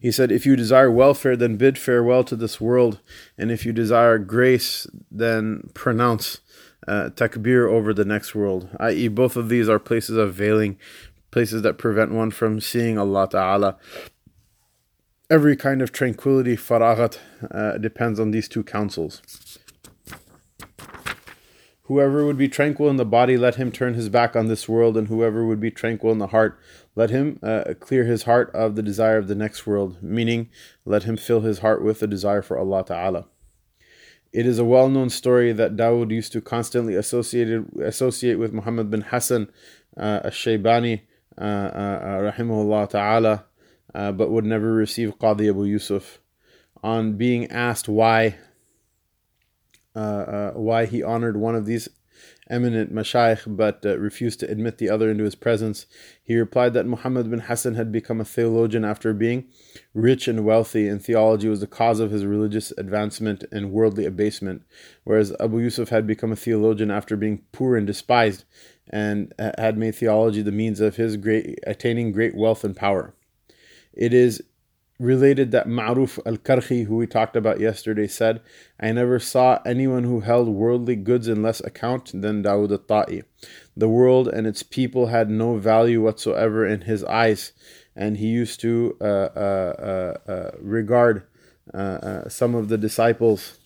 He 0.00 0.12
said, 0.12 0.30
If 0.30 0.46
you 0.46 0.54
desire 0.54 0.90
welfare, 0.90 1.36
then 1.36 1.56
bid 1.56 1.78
farewell 1.78 2.22
to 2.24 2.36
this 2.36 2.60
world, 2.60 3.00
and 3.36 3.50
if 3.50 3.66
you 3.66 3.72
desire 3.72 4.18
grace, 4.18 4.86
then 5.10 5.70
pronounce 5.74 6.38
uh, 6.86 7.10
takbir 7.10 7.68
over 7.68 7.92
the 7.92 8.04
next 8.04 8.34
world. 8.34 8.68
I.e., 8.80 9.08
both 9.08 9.36
of 9.36 9.48
these 9.48 9.68
are 9.68 9.78
places 9.78 10.16
of 10.16 10.34
veiling, 10.34 10.78
places 11.30 11.62
that 11.62 11.78
prevent 11.78 12.12
one 12.12 12.30
from 12.30 12.60
seeing 12.60 12.98
Allah 12.98 13.28
Ta'ala. 13.28 13.76
Every 15.30 15.56
kind 15.56 15.82
of 15.82 15.92
tranquility, 15.92 16.56
faraghat, 16.56 17.18
uh, 17.50 17.78
depends 17.78 18.18
on 18.18 18.30
these 18.30 18.48
two 18.48 18.64
counsels. 18.64 19.20
Whoever 21.88 22.26
would 22.26 22.36
be 22.36 22.48
tranquil 22.48 22.90
in 22.90 22.96
the 22.96 23.06
body, 23.06 23.38
let 23.38 23.54
him 23.54 23.72
turn 23.72 23.94
his 23.94 24.10
back 24.10 24.36
on 24.36 24.48
this 24.48 24.68
world, 24.68 24.96
and 24.96 25.08
whoever 25.08 25.46
would 25.46 25.58
be 25.60 25.70
tranquil 25.70 26.12
in 26.12 26.18
the 26.18 26.26
heart, 26.28 26.58
let 26.94 27.08
him 27.08 27.38
uh, 27.42 27.72
clear 27.80 28.04
his 28.04 28.24
heart 28.24 28.50
of 28.54 28.74
the 28.74 28.82
desire 28.82 29.16
of 29.16 29.26
the 29.26 29.34
next 29.34 29.66
world, 29.66 30.02
meaning, 30.02 30.50
let 30.84 31.04
him 31.04 31.16
fill 31.16 31.40
his 31.40 31.60
heart 31.60 31.82
with 31.82 32.00
the 32.00 32.06
desire 32.06 32.42
for 32.42 32.58
Allah 32.58 32.84
Ta'ala. 32.84 33.26
It 34.32 34.46
is 34.46 34.58
a 34.58 34.64
well 34.64 34.90
known 34.90 35.08
story 35.08 35.52
that 35.52 35.76
Dawood 35.76 36.10
used 36.10 36.32
to 36.32 36.42
constantly 36.42 36.94
associate, 36.94 38.38
with 38.38 38.52
Muhammad 38.52 38.90
bin 38.90 39.00
Hassan 39.00 39.50
uh, 39.96 40.20
al-Shaybani, 40.24 41.00
uh, 41.00 41.02
uh 41.02 41.07
rahimahullah 41.44 42.88
ta'ala, 42.90 43.44
uh, 43.94 44.12
but 44.12 44.30
would 44.30 44.44
never 44.44 44.72
receive 44.72 45.18
Qadi 45.18 45.48
Abu 45.50 45.64
Yusuf. 45.64 46.18
On 46.82 47.14
being 47.14 47.50
asked 47.50 47.88
why 47.88 48.36
uh, 49.96 49.98
uh, 49.98 50.52
why 50.52 50.86
he 50.86 51.02
honored 51.02 51.36
one 51.36 51.56
of 51.56 51.66
these 51.66 51.88
eminent 52.50 52.94
mashayikh 52.94 53.56
but 53.56 53.84
uh, 53.84 53.98
refused 53.98 54.40
to 54.40 54.50
admit 54.50 54.78
the 54.78 54.88
other 54.88 55.10
into 55.10 55.24
his 55.24 55.34
presence. 55.34 55.86
He 56.22 56.36
replied 56.36 56.74
that 56.74 56.86
Muhammad 56.86 57.30
bin 57.30 57.40
Hassan 57.40 57.74
had 57.74 57.90
become 57.90 58.20
a 58.20 58.24
theologian 58.24 58.84
after 58.84 59.12
being 59.12 59.48
rich 59.94 60.28
and 60.28 60.44
wealthy, 60.44 60.88
and 60.88 61.02
theology 61.02 61.48
was 61.48 61.60
the 61.60 61.66
cause 61.66 62.00
of 62.00 62.10
his 62.10 62.24
religious 62.24 62.72
advancement 62.78 63.44
and 63.50 63.72
worldly 63.72 64.04
abasement, 64.04 64.62
whereas 65.04 65.34
Abu 65.40 65.58
Yusuf 65.58 65.88
had 65.88 66.06
become 66.06 66.32
a 66.32 66.36
theologian 66.36 66.90
after 66.90 67.16
being 67.16 67.42
poor 67.52 67.76
and 67.76 67.86
despised, 67.86 68.44
and 68.90 69.32
had 69.38 69.76
made 69.76 69.94
theology 69.94 70.42
the 70.42 70.52
means 70.52 70.80
of 70.80 70.96
his 70.96 71.16
great 71.16 71.58
attaining 71.66 72.12
great 72.12 72.34
wealth 72.34 72.64
and 72.64 72.76
power. 72.76 73.14
It 73.92 74.14
is 74.14 74.42
related 74.98 75.52
that 75.52 75.66
Ma'ruf 75.66 76.18
al 76.26 76.36
Karkhi, 76.36 76.86
who 76.86 76.96
we 76.96 77.06
talked 77.06 77.36
about 77.36 77.60
yesterday, 77.60 78.06
said, 78.06 78.40
I 78.80 78.92
never 78.92 79.18
saw 79.18 79.60
anyone 79.64 80.04
who 80.04 80.20
held 80.20 80.48
worldly 80.48 80.96
goods 80.96 81.28
in 81.28 81.42
less 81.42 81.60
account 81.60 82.10
than 82.20 82.42
Dawood 82.42 82.72
al 82.72 82.78
Ta'i. 82.78 83.22
The 83.76 83.88
world 83.88 84.28
and 84.28 84.46
its 84.46 84.62
people 84.62 85.06
had 85.06 85.30
no 85.30 85.56
value 85.56 86.02
whatsoever 86.02 86.66
in 86.66 86.82
his 86.82 87.04
eyes, 87.04 87.52
and 87.94 88.16
he 88.16 88.26
used 88.26 88.60
to 88.60 88.96
uh, 89.00 89.04
uh, 89.04 90.18
uh, 90.28 90.30
uh 90.30 90.50
regard 90.60 91.24
uh, 91.72 91.76
uh, 91.76 92.28
some 92.28 92.54
of 92.54 92.68
the 92.68 92.78
disciples 92.78 93.58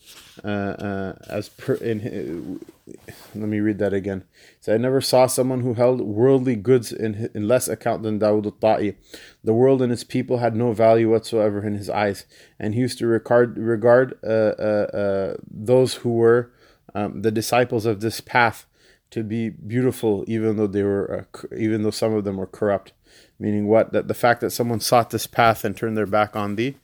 as 0.43 1.49
per 1.57 1.75
in 1.75 2.59
let 2.87 3.47
me 3.47 3.59
read 3.59 3.77
that 3.79 3.93
again. 3.93 4.23
So 4.59 4.73
I 4.73 4.77
never 4.77 4.99
saw 4.99 5.25
someone 5.25 5.61
who 5.61 5.73
held 5.75 6.01
worldly 6.01 6.55
goods 6.55 6.91
in, 6.91 7.29
in 7.33 7.47
less 7.47 7.67
account 7.67 8.03
than 8.03 8.19
Dawood 8.19 8.45
al-Ta'i. 8.45 8.95
The 9.43 9.53
world 9.53 9.81
and 9.81 9.91
its 9.91 10.03
people 10.03 10.39
had 10.39 10.55
no 10.55 10.73
value 10.73 11.09
whatsoever 11.09 11.65
in 11.65 11.75
his 11.75 11.89
eyes, 11.89 12.25
and 12.59 12.73
he 12.73 12.81
used 12.81 12.99
to 12.99 13.07
regard 13.07 13.57
regard 13.57 14.19
uh, 14.23 14.53
uh, 14.59 14.87
uh, 14.93 15.37
those 15.49 15.95
who 15.95 16.13
were 16.13 16.51
um, 16.93 17.21
the 17.21 17.31
disciples 17.31 17.85
of 17.85 18.01
this 18.01 18.19
path 18.19 18.65
to 19.11 19.23
be 19.23 19.49
beautiful, 19.49 20.25
even 20.27 20.57
though 20.57 20.67
they 20.67 20.83
were, 20.83 21.27
uh, 21.33 21.55
even 21.55 21.83
though 21.83 21.91
some 21.91 22.13
of 22.13 22.23
them 22.23 22.37
were 22.37 22.47
corrupt. 22.47 22.93
Meaning 23.39 23.67
what? 23.67 23.93
That 23.93 24.07
the 24.07 24.13
fact 24.13 24.41
that 24.41 24.51
someone 24.51 24.79
sought 24.79 25.09
this 25.09 25.27
path 25.27 25.63
and 25.63 25.75
turned 25.75 25.97
their 25.97 26.05
back 26.05 26.35
on 26.35 26.55
the 26.55 26.75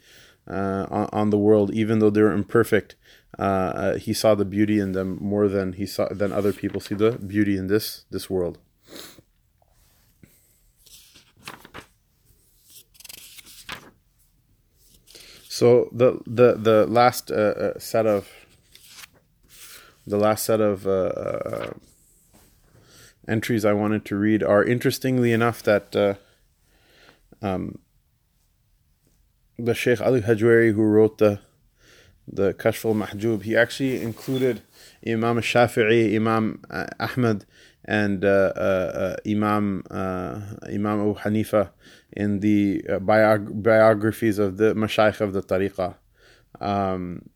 uh, 0.47 0.85
on, 0.89 1.09
on 1.11 1.29
the 1.29 1.37
world, 1.37 1.73
even 1.73 1.99
though 1.99 2.09
they 2.09 2.21
were 2.21 2.31
imperfect, 2.31 2.95
uh, 3.37 3.41
uh, 3.41 3.97
he 3.97 4.13
saw 4.13 4.33
the 4.33 4.45
beauty 4.45 4.79
in 4.79 4.93
them 4.93 5.17
more 5.21 5.47
than 5.47 5.73
he 5.73 5.85
saw 5.85 6.07
than 6.09 6.31
other 6.31 6.51
people 6.51 6.81
see 6.81 6.95
the 6.95 7.11
beauty 7.11 7.57
in 7.57 7.67
this 7.67 8.05
this 8.09 8.29
world. 8.29 8.57
So 15.47 15.89
the 15.91 16.19
the 16.25 16.55
the 16.55 16.87
last 16.87 17.29
uh, 17.29 17.35
uh 17.35 17.79
set 17.79 18.05
of 18.05 18.29
the 20.07 20.17
last 20.17 20.45
set 20.45 20.59
of 20.59 20.87
uh, 20.87 20.89
uh, 20.89 21.73
entries 23.27 23.63
I 23.63 23.73
wanted 23.73 24.05
to 24.05 24.15
read 24.15 24.41
are 24.41 24.63
interestingly 24.63 25.33
enough 25.33 25.61
that 25.63 26.17
um, 27.41 27.77
the 29.57 29.75
Sheikh 29.75 30.01
Ali 30.01 30.21
Hajwari 30.21 30.73
who 30.73 30.81
wrote 30.81 31.19
the 31.19 31.41
the 32.31 32.53
Kashf 32.53 32.85
al-Mahjub, 32.85 33.43
he 33.43 33.55
actually 33.55 34.01
included 34.01 34.61
Imam 35.05 35.37
Shafi'i, 35.37 36.15
Imam 36.15 36.61
uh, 36.69 36.87
Ahmad, 36.99 37.45
and 37.85 38.23
uh, 38.23 38.27
uh, 38.55 39.15
Imam 39.25 39.83
Imam 39.89 41.01
Abu 41.01 41.15
Hanifa 41.15 41.71
in 42.11 42.39
the 42.39 42.83
biog- 42.87 43.63
biographies 43.63 44.37
of 44.37 44.57
the 44.57 44.73
Mashaykh 44.75 45.21
of 45.21 45.33
the 45.33 45.41
Tariqah. 45.41 45.95
Um, 46.61 47.29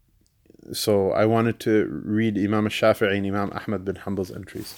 so 0.71 1.11
I 1.11 1.25
wanted 1.25 1.59
to 1.61 1.87
read 2.05 2.37
Imam 2.37 2.67
Shafi'i 2.67 3.17
and 3.17 3.25
Imam 3.25 3.51
Ahmad 3.51 3.83
bin 3.85 3.95
Hanbal's 3.95 4.31
entries. 4.31 4.75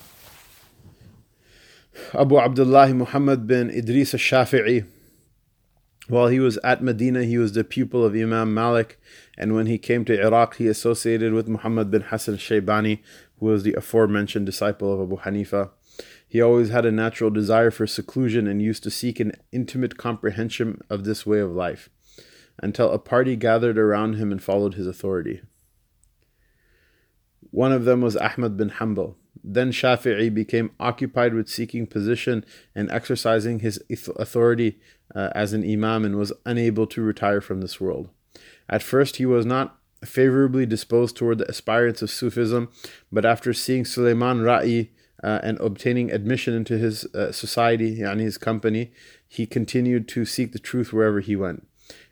Abu 2.14 2.38
Abdullah 2.38 2.94
Muhammad 2.94 3.48
bin 3.48 3.70
Idris 3.70 4.14
al-Shafi'i 4.14 4.86
while 6.08 6.28
he 6.28 6.40
was 6.40 6.58
at 6.58 6.84
Medina, 6.84 7.24
he 7.24 7.38
was 7.38 7.54
the 7.54 7.64
pupil 7.64 8.06
of 8.06 8.14
Imam 8.14 8.54
Malik, 8.54 9.00
and 9.38 9.56
when 9.56 9.66
he 9.66 9.78
came 9.78 10.06
to 10.06 10.22
Iraq, 10.22 10.58
he 10.58 10.68
associated 10.68 11.34
with 11.34 11.48
Muhammad 11.48 11.90
bin 11.90 12.02
Hassan 12.02 12.36
Shaybani, 12.36 13.00
who 13.40 13.48
was 13.48 13.64
the 13.64 13.74
aforementioned 13.74 14.46
disciple 14.46 14.94
of 14.94 15.02
Abu 15.02 15.18
Hanifa. 15.22 15.72
He 16.28 16.42
always 16.42 16.70
had 16.70 16.86
a 16.86 16.92
natural 16.92 17.30
desire 17.30 17.72
for 17.72 17.88
seclusion 17.88 18.48
and 18.48 18.62
used 18.62 18.84
to 18.84 18.92
seek 18.92 19.20
an 19.20 19.34
intimate 19.52 19.98
comprehension 19.98 20.82
of 20.90 21.06
this 21.06 21.26
way 21.26 21.40
of 21.40 21.52
life, 21.52 21.90
until 22.62 22.92
a 22.92 23.00
party 23.00 23.36
gathered 23.36 23.78
around 23.78 24.16
him 24.16 24.32
and 24.32 24.44
followed 24.44 24.76
his 24.76 24.88
authority. 24.88 25.42
One 27.52 27.72
of 27.72 27.86
them 27.86 28.02
was 28.02 28.18
Ahmad 28.18 28.58
bin 28.58 28.70
Hanbal. 28.70 29.16
Then 29.48 29.72
Shafi'i 29.72 30.34
became 30.34 30.72
occupied 30.80 31.36
with 31.36 31.48
seeking 31.48 31.86
position 31.86 32.44
and 32.74 32.90
exercising 32.90 33.60
his 33.60 33.82
authority 34.16 34.80
uh, 35.14 35.30
as 35.36 35.54
an 35.54 35.64
imam 35.64 36.04
and 36.04 36.16
was 36.16 36.34
unable 36.46 36.88
to 36.88 37.04
retire 37.04 37.42
from 37.42 37.62
this 37.62 37.80
world. 37.80 38.10
At 38.68 38.82
first, 38.82 39.18
he 39.18 39.26
was 39.26 39.46
not 39.46 39.78
favorably 40.04 40.66
disposed 40.66 41.16
toward 41.16 41.38
the 41.38 41.48
aspirants 41.48 42.02
of 42.02 42.10
Sufism, 42.10 42.72
but 43.12 43.24
after 43.24 43.54
seeing 43.54 43.86
Suleiman 43.86 44.40
Ra'i 44.40 44.90
uh, 45.24 45.40
and 45.44 45.60
obtaining 45.60 46.12
admission 46.12 46.56
into 46.56 46.80
his 46.80 47.06
uh, 47.14 47.32
society, 47.32 48.00
yani 48.00 48.22
his 48.22 48.40
company, 48.40 48.92
he 49.28 49.46
continued 49.46 50.08
to 50.10 50.26
seek 50.26 50.54
the 50.54 50.60
truth 50.60 50.92
wherever 50.92 51.20
he 51.20 51.36
went. 51.36 51.68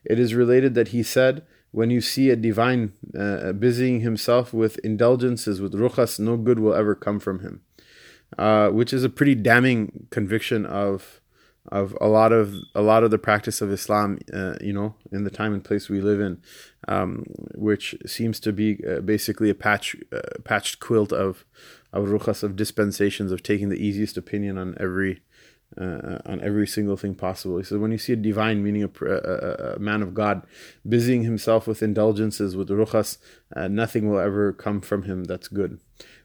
It 0.06 0.20
is 0.20 0.36
related 0.36 0.76
that 0.76 0.90
he 0.90 1.02
said, 1.02 1.44
when 1.74 1.90
you 1.90 2.02
see 2.02 2.30
a 2.30 2.36
divine 2.36 2.94
uh, 3.18 3.52
busying 3.52 4.02
himself 4.02 4.54
with 4.54 4.78
indulgences, 4.80 5.60
with 5.60 5.74
rukhas, 5.74 6.20
no 6.20 6.38
good 6.38 6.60
will 6.60 6.74
ever 6.74 6.96
come 6.96 7.20
from 7.20 7.40
him. 7.40 7.62
Uh, 8.38 8.70
which 8.70 8.94
is 8.94 9.04
a 9.04 9.10
pretty 9.10 9.36
damning 9.36 10.08
conviction 10.10 10.66
of 10.66 11.20
of 11.72 11.96
a 12.02 12.08
lot 12.08 12.32
of 12.32 12.56
a 12.76 12.82
lot 12.82 13.04
of 13.04 13.12
the 13.12 13.18
practice 13.18 13.62
of 13.62 13.72
Islam, 13.72 14.20
uh, 14.34 14.56
you 14.60 14.74
know, 14.74 14.96
in 15.12 15.24
the 15.24 15.30
time 15.30 15.54
and 15.54 15.64
place 15.64 15.88
we 15.88 16.02
live 16.02 16.20
in, 16.20 16.42
um, 16.88 17.26
which 17.54 17.96
seems 18.06 18.40
to 18.42 18.52
be 18.52 18.84
uh, 18.86 19.02
basically 19.02 19.50
a 19.50 19.56
patch 19.56 19.96
uh, 20.12 20.20
patched 20.44 20.80
quilt 20.80 21.14
of 21.14 21.46
of 21.92 22.06
rukhas 22.06 22.44
of 22.44 22.56
dispensations 22.56 23.32
of 23.32 23.44
taking 23.44 23.70
the 23.70 23.84
easiest 23.88 24.18
opinion 24.18 24.58
on 24.58 24.76
every 24.80 25.22
uh, 25.80 26.20
on 26.26 26.42
every 26.42 26.68
single 26.68 26.98
thing 26.98 27.16
possible. 27.16 27.58
He 27.58 27.64
says, 27.64 27.78
when 27.78 27.92
you 27.92 27.98
see 27.98 28.14
a 28.14 28.18
divine, 28.18 28.64
meaning 28.64 28.84
a, 28.84 29.06
a, 29.06 29.74
a 29.76 29.80
man 29.80 30.02
of 30.02 30.14
God, 30.14 30.46
busying 30.88 31.24
himself 31.24 31.68
with 31.68 31.82
indulgences, 31.82 32.56
with 32.56 32.70
rukhas, 32.70 33.18
uh, 33.56 33.68
nothing 33.68 34.10
will 34.10 34.20
ever 34.20 34.54
come 34.54 34.82
from 34.82 35.04
him 35.04 35.24
that's 35.24 35.48
good. 35.48 35.80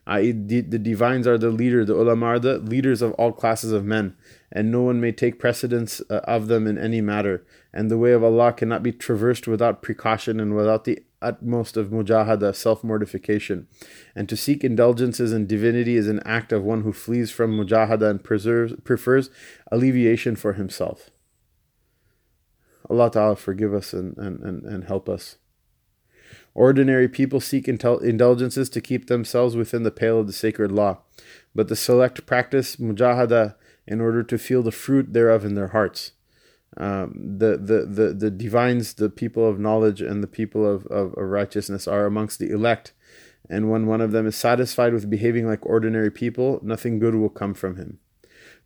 I, 0.05 0.31
the, 0.31 0.61
the 0.61 0.79
divines 0.79 1.27
are 1.27 1.37
the 1.37 1.51
leader, 1.51 1.85
the 1.85 1.93
ulama 1.93 2.25
are 2.25 2.39
the 2.39 2.57
leaders 2.57 3.01
of 3.01 3.11
all 3.13 3.31
classes 3.31 3.71
of 3.71 3.85
men, 3.85 4.15
and 4.51 4.71
no 4.71 4.81
one 4.81 4.99
may 4.99 5.11
take 5.11 5.39
precedence 5.39 6.01
uh, 6.09 6.21
of 6.23 6.47
them 6.47 6.65
in 6.65 6.77
any 6.77 7.01
matter. 7.01 7.45
And 7.71 7.91
the 7.91 7.97
way 7.97 8.13
of 8.13 8.23
Allah 8.23 8.53
cannot 8.53 8.81
be 8.81 8.91
traversed 8.91 9.47
without 9.47 9.83
precaution 9.83 10.39
and 10.39 10.55
without 10.55 10.85
the 10.85 11.03
utmost 11.21 11.77
of 11.77 11.89
mujahada, 11.89 12.55
self 12.55 12.83
mortification. 12.83 13.67
And 14.15 14.27
to 14.29 14.37
seek 14.37 14.63
indulgences 14.63 15.33
in 15.33 15.47
divinity 15.47 15.95
is 15.95 16.07
an 16.07 16.21
act 16.25 16.51
of 16.51 16.63
one 16.63 16.81
who 16.81 16.93
flees 16.93 17.31
from 17.31 17.57
mujahada 17.57 18.09
and 18.09 18.23
preserves, 18.23 18.73
prefers 18.83 19.29
alleviation 19.71 20.35
for 20.35 20.53
himself. 20.53 21.09
Allah 22.89 23.11
Ta'ala 23.11 23.35
forgive 23.35 23.73
us 23.73 23.93
and, 23.93 24.17
and, 24.17 24.39
and, 24.41 24.63
and 24.63 24.83
help 24.85 25.07
us. 25.07 25.37
Ordinary 26.55 27.07
people 27.07 27.39
seek 27.39 27.67
indulgences 27.67 28.69
to 28.69 28.81
keep 28.81 29.07
themselves 29.07 29.55
within 29.55 29.83
the 29.83 29.91
pale 29.91 30.19
of 30.19 30.27
the 30.27 30.33
sacred 30.33 30.71
law, 30.71 30.99
but 31.53 31.67
the 31.67 31.75
select 31.75 32.25
practice 32.25 32.77
mujahada 32.77 33.55
in 33.87 34.01
order 34.01 34.23
to 34.23 34.37
feel 34.37 34.63
the 34.63 34.71
fruit 34.71 35.13
thereof 35.13 35.45
in 35.45 35.55
their 35.55 35.69
hearts. 35.69 36.11
Um, 36.77 37.13
the, 37.37 37.57
the, 37.57 37.85
the, 37.85 38.13
the 38.13 38.31
divines, 38.31 38.93
the 38.93 39.09
people 39.09 39.47
of 39.47 39.59
knowledge, 39.59 40.01
and 40.01 40.23
the 40.23 40.27
people 40.27 40.65
of, 40.65 40.85
of, 40.87 41.13
of 41.13 41.29
righteousness 41.29 41.87
are 41.87 42.05
amongst 42.05 42.39
the 42.39 42.51
elect. 42.51 42.93
And 43.49 43.71
when 43.71 43.87
one 43.87 44.01
of 44.01 44.11
them 44.11 44.27
is 44.27 44.35
satisfied 44.35 44.93
with 44.93 45.09
behaving 45.09 45.47
like 45.47 45.65
ordinary 45.65 46.11
people, 46.11 46.59
nothing 46.61 46.99
good 46.99 47.15
will 47.15 47.29
come 47.29 47.53
from 47.53 47.77
him. 47.77 47.99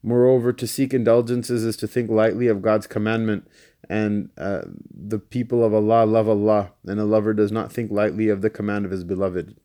Moreover, 0.03 0.51
to 0.51 0.67
seek 0.67 0.93
indulgences 0.93 1.63
is 1.63 1.77
to 1.77 1.87
think 1.87 2.09
lightly 2.11 2.47
of 2.47 2.61
God's 2.61 2.87
commandment, 2.87 3.47
and 3.89 4.29
uh, 4.37 4.63
the 4.91 5.19
people 5.19 5.63
of 5.63 5.73
Allah 5.73 6.05
love 6.05 6.27
Allah, 6.27 6.73
and 6.85 6.99
a 6.99 7.05
lover 7.05 7.33
does 7.33 7.53
not 7.53 7.71
think 7.71 7.89
lightly 7.89 8.27
of 8.27 8.41
the 8.41 8.49
command 8.49 8.83
of 8.83 8.91
his 8.91 9.05
beloved. 9.05 9.55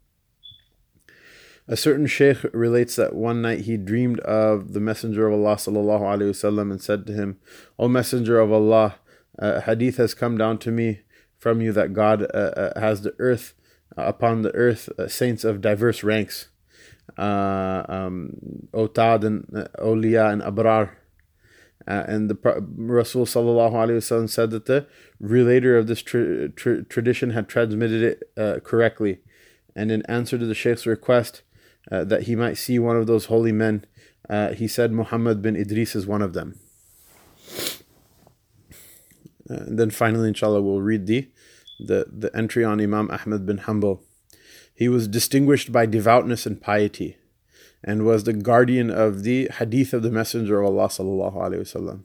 A 1.70 1.76
certain 1.76 2.06
sheikh 2.06 2.38
relates 2.54 2.96
that 2.96 3.14
one 3.14 3.42
night 3.42 3.60
he 3.60 3.76
dreamed 3.76 4.20
of 4.20 4.72
the 4.72 4.80
Messenger 4.80 5.28
of 5.28 5.34
Allah 5.34 5.56
sallallahu 5.56 6.00
alaihi 6.00 6.30
wasallam 6.30 6.70
and 6.70 6.80
said 6.80 7.06
to 7.06 7.12
him, 7.12 7.38
"O 7.78 7.88
Messenger 7.88 8.40
of 8.40 8.50
Allah, 8.50 8.96
a 9.38 9.60
hadith 9.60 9.98
has 9.98 10.14
come 10.14 10.38
down 10.38 10.56
to 10.60 10.70
me 10.70 11.00
from 11.36 11.60
you 11.60 11.72
that 11.72 11.92
God 11.92 12.22
uh, 12.22 12.36
uh, 12.56 12.80
has 12.80 13.02
the 13.02 13.14
earth 13.18 13.52
uh, 13.98 14.04
upon 14.04 14.40
the 14.40 14.54
earth 14.54 14.88
uh, 14.98 15.08
saints 15.08 15.44
of 15.44 15.60
diverse 15.60 16.02
ranks, 16.02 16.48
uh, 17.18 17.84
um, 17.86 18.68
otad 18.72 19.22
and 19.22 19.44
awliya 19.78 20.32
and 20.32 20.40
abrar." 20.40 20.92
Uh, 21.86 22.04
and 22.08 22.30
the 22.30 22.36
Rasul 22.76 23.26
sallallahu 23.26 23.72
alaihi 23.72 23.98
wasallam 23.98 24.28
said 24.28 24.50
that 24.52 24.64
the 24.64 24.86
relator 25.20 25.76
of 25.76 25.86
this 25.86 26.00
tra- 26.00 26.48
tra- 26.48 26.82
tradition 26.84 27.30
had 27.30 27.46
transmitted 27.46 28.02
it 28.02 28.30
uh, 28.38 28.60
correctly, 28.60 29.18
and 29.76 29.92
in 29.92 30.00
answer 30.06 30.38
to 30.38 30.46
the 30.46 30.54
Sheikh's 30.54 30.86
request, 30.86 31.42
uh, 31.90 32.04
that 32.04 32.22
he 32.24 32.36
might 32.36 32.56
see 32.56 32.78
one 32.78 32.96
of 32.96 33.06
those 33.06 33.26
holy 33.26 33.52
men. 33.52 33.84
Uh, 34.28 34.52
he 34.52 34.68
said 34.68 34.92
Muhammad 34.92 35.40
bin 35.42 35.56
Idris 35.56 35.94
is 35.96 36.06
one 36.06 36.22
of 36.22 36.32
them. 36.32 36.58
Uh, 39.50 39.64
and 39.64 39.78
then 39.78 39.90
finally, 39.90 40.28
inshallah, 40.28 40.60
we'll 40.60 40.80
read 40.80 41.06
the, 41.06 41.28
the, 41.78 42.06
the 42.10 42.36
entry 42.36 42.64
on 42.64 42.80
Imam 42.80 43.10
Ahmad 43.10 43.46
bin 43.46 43.58
Hanbal. 43.58 44.00
He 44.74 44.88
was 44.88 45.08
distinguished 45.08 45.72
by 45.72 45.86
devoutness 45.86 46.46
and 46.46 46.60
piety 46.60 47.16
and 47.82 48.04
was 48.04 48.24
the 48.24 48.32
guardian 48.32 48.90
of 48.90 49.22
the 49.22 49.48
hadith 49.58 49.92
of 49.92 50.02
the 50.02 50.10
Messenger 50.10 50.60
of 50.60 50.66
Allah 50.66 50.88
wasallam. 50.88 52.02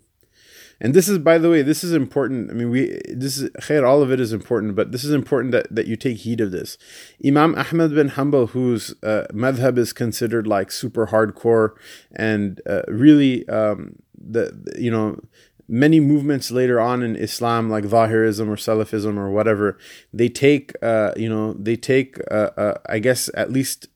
And 0.79 0.93
this 0.93 1.07
is, 1.07 1.17
by 1.17 1.37
the 1.37 1.49
way, 1.49 1.61
this 1.61 1.83
is 1.83 1.93
important. 1.93 2.51
I 2.51 2.53
mean, 2.53 2.69
we 2.69 2.99
this 3.07 3.37
is 3.37 3.49
khair, 3.61 3.87
all 3.87 4.01
of 4.01 4.11
it 4.11 4.19
is 4.19 4.33
important, 4.33 4.75
but 4.75 4.91
this 4.91 5.03
is 5.03 5.11
important 5.11 5.51
that, 5.51 5.73
that 5.73 5.87
you 5.87 5.95
take 5.95 6.17
heed 6.17 6.41
of 6.41 6.51
this. 6.51 6.77
Imam 7.25 7.55
Ahmad 7.55 7.95
bin 7.95 8.09
Hanbal, 8.11 8.49
whose 8.49 8.93
uh, 9.03 9.27
madhab 9.31 9.77
is 9.77 9.93
considered 9.93 10.45
like 10.47 10.71
super 10.71 11.07
hardcore 11.07 11.71
and 12.11 12.61
uh, 12.67 12.81
really 12.87 13.47
um, 13.47 13.97
the 14.17 14.73
you 14.77 14.91
know 14.91 15.19
many 15.67 15.99
movements 15.99 16.51
later 16.51 16.79
on 16.79 17.01
in 17.01 17.15
Islam, 17.15 17.69
like 17.69 17.85
Zahirism 17.85 18.47
or 18.47 18.55
Salafism 18.55 19.17
or 19.17 19.29
whatever, 19.29 19.77
they 20.13 20.29
take, 20.29 20.73
uh, 20.81 21.13
you 21.15 21.29
know, 21.29 21.53
they 21.53 21.75
take, 21.75 22.19
uh, 22.29 22.51
uh, 22.57 22.73
I 22.87 22.99
guess, 22.99 23.29
at 23.33 23.51
least 23.51 23.87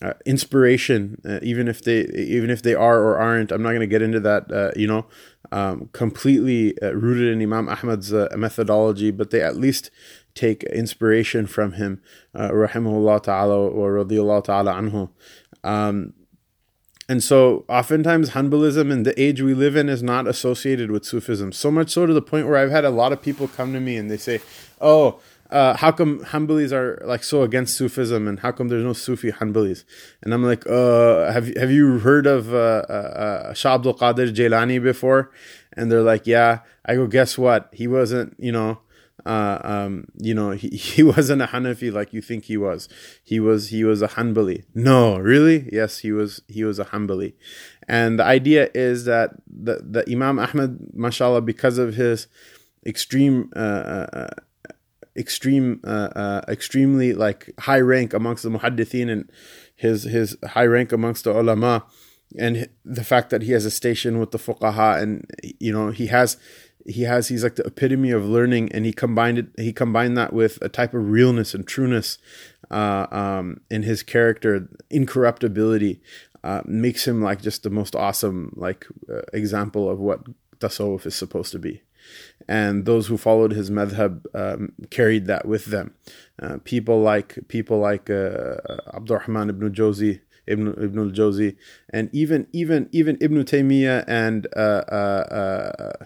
uh, 0.00 0.14
inspiration, 0.26 1.20
uh, 1.24 1.38
even 1.42 1.68
if 1.68 1.82
they, 1.82 2.06
even 2.06 2.50
if 2.50 2.62
they 2.62 2.74
are 2.74 3.00
or 3.00 3.18
aren't. 3.18 3.52
I'm 3.52 3.62
not 3.62 3.70
going 3.70 3.80
to 3.80 3.86
get 3.86 4.02
into 4.02 4.20
that, 4.20 4.50
uh, 4.52 4.70
you 4.76 4.86
know, 4.86 5.06
um, 5.52 5.90
completely 5.92 6.74
uh, 6.82 6.92
rooted 6.92 7.32
in 7.32 7.42
Imam 7.42 7.68
Ahmad's 7.68 8.12
uh, 8.12 8.28
methodology, 8.36 9.10
but 9.10 9.30
they 9.30 9.42
at 9.42 9.56
least 9.56 9.90
take 10.34 10.62
inspiration 10.64 11.46
from 11.46 11.72
him, 11.72 12.00
uh, 12.34 12.48
rahimahullah 12.48 13.22
ta'ala 13.22 13.54
or 13.54 13.92
radiyallahu 13.92 14.44
ta'ala 14.44 14.72
anhu. 14.72 15.10
Um, 15.62 16.14
and 17.08 17.22
so 17.22 17.66
oftentimes 17.68 18.30
Hanbalism 18.30 18.90
and 18.90 19.04
the 19.04 19.20
age 19.20 19.42
we 19.42 19.52
live 19.52 19.76
in 19.76 19.90
is 19.90 20.02
not 20.02 20.26
associated 20.26 20.90
with 20.90 21.04
Sufism. 21.04 21.52
So 21.52 21.70
much 21.70 21.90
so 21.90 22.06
to 22.06 22.14
the 22.14 22.22
point 22.22 22.46
where 22.46 22.56
I've 22.56 22.70
had 22.70 22.86
a 22.86 22.90
lot 22.90 23.12
of 23.12 23.20
people 23.20 23.46
come 23.48 23.74
to 23.74 23.80
me 23.80 23.98
and 23.98 24.10
they 24.10 24.16
say, 24.16 24.40
oh, 24.80 25.20
uh, 25.52 25.76
how 25.76 25.92
come 25.92 26.20
Hanbalis 26.20 26.72
are 26.72 27.02
like 27.04 27.22
so 27.22 27.42
against 27.42 27.76
Sufism 27.76 28.26
and 28.26 28.40
how 28.40 28.52
come 28.52 28.68
there's 28.68 28.84
no 28.84 28.94
Sufi 28.94 29.30
Hanbalis? 29.30 29.84
And 30.22 30.32
I'm 30.32 30.42
like, 30.42 30.66
uh, 30.66 31.30
have 31.30 31.54
have 31.56 31.70
you 31.70 31.98
heard 31.98 32.26
of 32.26 32.52
uh, 32.54 32.84
uh, 32.88 32.92
uh 32.92 33.54
Shah 33.54 33.74
Abdul 33.74 33.94
Qadir 33.94 34.34
Jailani 34.34 34.82
before? 34.82 35.30
And 35.74 35.90
they're 35.90 36.02
like, 36.02 36.26
yeah. 36.26 36.60
I 36.84 36.96
go, 36.96 37.06
guess 37.06 37.38
what? 37.38 37.68
He 37.72 37.86
wasn't, 37.86 38.34
you 38.38 38.50
know, 38.50 38.80
uh, 39.24 39.58
um, 39.62 40.06
you 40.16 40.34
know, 40.34 40.50
he, 40.50 40.68
he 40.76 41.02
wasn't 41.02 41.42
a 41.42 41.46
Hanafi 41.46 41.92
like 41.92 42.12
you 42.12 42.22
think 42.22 42.44
he 42.44 42.56
was. 42.56 42.88
He 43.22 43.38
was 43.38 43.68
he 43.68 43.84
was 43.84 44.02
a 44.02 44.08
Hanbali. 44.08 44.64
No, 44.74 45.18
really? 45.18 45.68
Yes, 45.72 45.98
he 45.98 46.12
was 46.12 46.42
he 46.48 46.64
was 46.64 46.78
a 46.78 46.86
Hanbali. 46.86 47.34
And 47.88 48.18
the 48.18 48.24
idea 48.24 48.70
is 48.74 49.04
that 49.04 49.30
the, 49.46 49.82
the 49.82 50.04
Imam 50.10 50.38
Ahmad, 50.38 50.78
mashallah, 50.94 51.42
because 51.42 51.78
of 51.78 51.94
his 51.94 52.26
extreme 52.86 53.50
uh, 53.54 53.58
uh, 53.58 54.28
extreme, 55.16 55.80
uh, 55.84 56.08
uh, 56.14 56.40
extremely 56.48 57.12
like 57.12 57.52
high 57.60 57.80
rank 57.80 58.14
amongst 58.14 58.42
the 58.42 58.50
muhaddithin 58.50 59.10
and 59.10 59.30
his 59.76 60.04
his 60.04 60.36
high 60.44 60.66
rank 60.66 60.92
amongst 60.92 61.24
the 61.24 61.38
ulama, 61.38 61.84
and 62.38 62.68
the 62.84 63.04
fact 63.04 63.30
that 63.30 63.42
he 63.42 63.52
has 63.52 63.64
a 63.64 63.70
station 63.70 64.18
with 64.18 64.30
the 64.30 64.38
fuqaha, 64.38 65.02
and 65.02 65.26
you 65.58 65.72
know 65.72 65.90
he 65.90 66.06
has 66.06 66.36
he 66.86 67.02
has 67.02 67.28
he's 67.28 67.44
like 67.44 67.56
the 67.56 67.64
epitome 67.64 68.10
of 68.10 68.24
learning, 68.24 68.70
and 68.72 68.86
he 68.86 68.92
combined 68.92 69.38
it 69.38 69.46
he 69.56 69.72
combined 69.72 70.16
that 70.16 70.32
with 70.32 70.58
a 70.62 70.68
type 70.68 70.94
of 70.94 71.10
realness 71.10 71.54
and 71.54 71.66
trueness 71.66 72.18
uh, 72.70 73.06
um, 73.10 73.60
in 73.70 73.82
his 73.82 74.02
character, 74.02 74.68
incorruptibility. 74.90 76.00
Uh, 76.44 76.60
makes 76.64 77.06
him 77.06 77.22
like 77.22 77.40
just 77.40 77.62
the 77.62 77.70
most 77.70 77.94
awesome 77.94 78.52
like 78.56 78.84
uh, 79.08 79.20
example 79.32 79.88
of 79.88 80.00
what 80.00 80.24
tasawwuf 80.58 81.06
is 81.06 81.14
supposed 81.14 81.52
to 81.52 81.58
be 81.60 81.82
and 82.48 82.84
those 82.84 83.06
who 83.06 83.16
followed 83.16 83.52
his 83.52 83.70
madhab 83.70 84.24
um, 84.34 84.72
carried 84.90 85.26
that 85.26 85.46
with 85.46 85.66
them. 85.66 85.94
Uh, 86.40 86.58
people 86.64 87.00
like 87.00 87.38
people 87.48 87.78
like 87.78 88.10
uh, 88.10 88.56
Abdurrahman 88.94 89.50
ibn 89.50 89.72
Jawzi, 89.72 90.20
Ibn 90.46 90.68
Ibn 90.68 90.98
al-Jawzi, 90.98 91.56
and 91.90 92.10
even 92.12 92.46
even 92.52 92.88
even 92.92 93.16
Ibn 93.20 93.44
Taymiyyah 93.44 94.04
and 94.06 94.46
uh, 94.56 94.60
uh, 94.60 96.02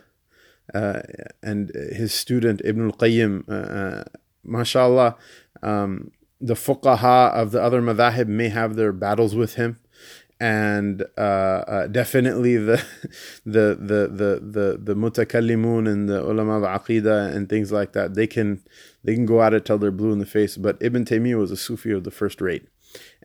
uh, 0.75 0.77
uh 0.77 1.03
and 1.43 1.71
his 1.93 2.13
student 2.13 2.61
Ibn 2.65 2.87
al-Qayyim, 2.87 4.05
mashallah, 4.45 5.17
um, 5.63 6.11
the 6.41 6.55
fuqaha 6.55 7.33
of 7.33 7.51
the 7.51 7.63
other 7.63 7.81
madhahib 7.81 8.27
may 8.27 8.49
have 8.49 8.77
their 8.77 8.93
battles 8.93 9.35
with 9.35 9.55
him 9.55 9.79
and 10.39 11.03
uh, 11.17 11.21
uh, 11.21 11.87
definitely 11.87 12.57
the 12.57 12.85
the 13.45 13.77
the 13.81 14.09
the 14.09 14.41
the 14.43 14.79
the 14.83 14.95
mutakallimun 14.95 15.91
and 15.91 16.09
the 16.09 16.21
ulama 16.23 16.59
of 16.59 16.63
aqidah 16.63 17.35
and 17.35 17.49
things 17.49 17.73
like 17.73 17.93
that 17.93 18.15
they 18.15 18.27
can 18.27 18.63
they 19.03 19.15
can 19.15 19.25
go 19.25 19.43
at 19.43 19.55
it 19.55 19.65
till 19.65 19.79
they're 19.79 19.91
blue 19.91 20.13
in 20.13 20.19
the 20.19 20.27
face. 20.27 20.57
But 20.57 20.77
ibn 20.81 21.05
taymiyyah 21.05 21.39
was 21.39 21.51
a 21.51 21.57
sufi 21.57 21.93
of 21.93 22.05
the 22.05 22.11
first 22.11 22.41
rate 22.41 22.67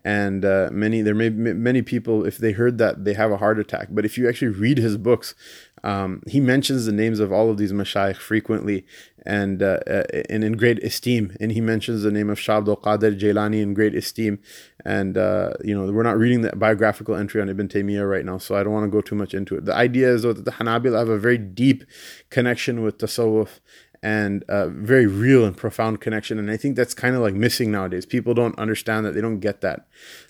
and 0.04 0.44
uh, 0.44 0.70
many 0.72 1.02
there 1.02 1.16
may 1.16 1.30
many 1.30 1.82
people 1.82 2.26
if 2.26 2.38
they 2.38 2.52
heard 2.54 2.78
that 2.78 3.06
they 3.06 3.14
have 3.14 3.32
a 3.32 3.38
heart 3.38 3.60
attack. 3.60 3.90
But 3.92 4.06
if 4.06 4.18
you 4.18 4.28
actually 4.28 4.50
read 4.50 4.78
his 4.78 4.98
books 4.98 5.36
um, 5.84 6.22
he 6.28 6.40
mentions 6.40 6.86
the 6.86 6.92
names 6.92 7.20
of 7.20 7.32
all 7.32 7.50
of 7.50 7.58
these 7.58 7.74
mashayikh 7.74 8.18
frequently 8.18 8.86
and 9.26 9.64
uh, 9.64 9.80
uh, 9.88 10.04
and 10.30 10.44
in 10.44 10.54
great 10.54 10.84
esteem. 10.84 11.36
And 11.40 11.52
he 11.52 11.62
mentions 11.62 12.04
the 12.04 12.12
name 12.12 12.30
of 12.30 12.40
Shah 12.40 12.58
Abdul 12.58 12.78
Qadir 12.78 13.20
Jailani 13.20 13.62
in 13.62 13.74
great 13.74 13.96
esteem. 13.96 14.40
And 14.86 15.18
uh, 15.18 15.54
you 15.64 15.76
know 15.76 15.92
we're 15.92 16.04
not 16.04 16.18
reading 16.18 16.42
the 16.42 16.56
biographical 16.56 17.16
entry 17.16 17.42
on 17.42 17.50
Ibn 17.50 17.68
Taymiyyah 17.68 18.10
right 18.10 18.26
now 18.26 18.38
so 18.38 18.56
I 18.56 18.64
don't 18.64 18.74
want 18.74 18.86
to 18.86 18.92
go 18.92 19.02
too 19.02 19.16
much 19.16 19.34
into 19.34 19.56
it. 19.56 19.66
The 19.66 19.76
idea 19.76 20.14
is 20.14 20.24
that 20.24 20.46
the 20.46 20.52
Hanabila 20.52 21.00
have 21.00 21.10
a 21.10 21.18
very 21.18 21.38
deep 21.38 21.84
connection 22.30 22.82
with 22.84 22.98
tasawwuf 23.00 23.60
and 24.04 24.44
a 24.48 24.68
very 24.68 25.06
real 25.06 25.46
and 25.46 25.56
profound 25.56 26.02
connection. 26.02 26.40
And 26.40 26.50
I 26.50 26.58
think 26.58 26.76
that's 26.76 26.94
kind 26.94 27.16
of 27.16 27.22
like 27.22 27.36
missing 27.36 27.72
nowadays. 27.72 28.06
People 28.06 28.34
don't 28.34 28.58
understand 28.58 29.06
that, 29.06 29.14
they 29.14 29.22
don't 29.22 29.40
get 29.40 29.62
that. 29.62 29.88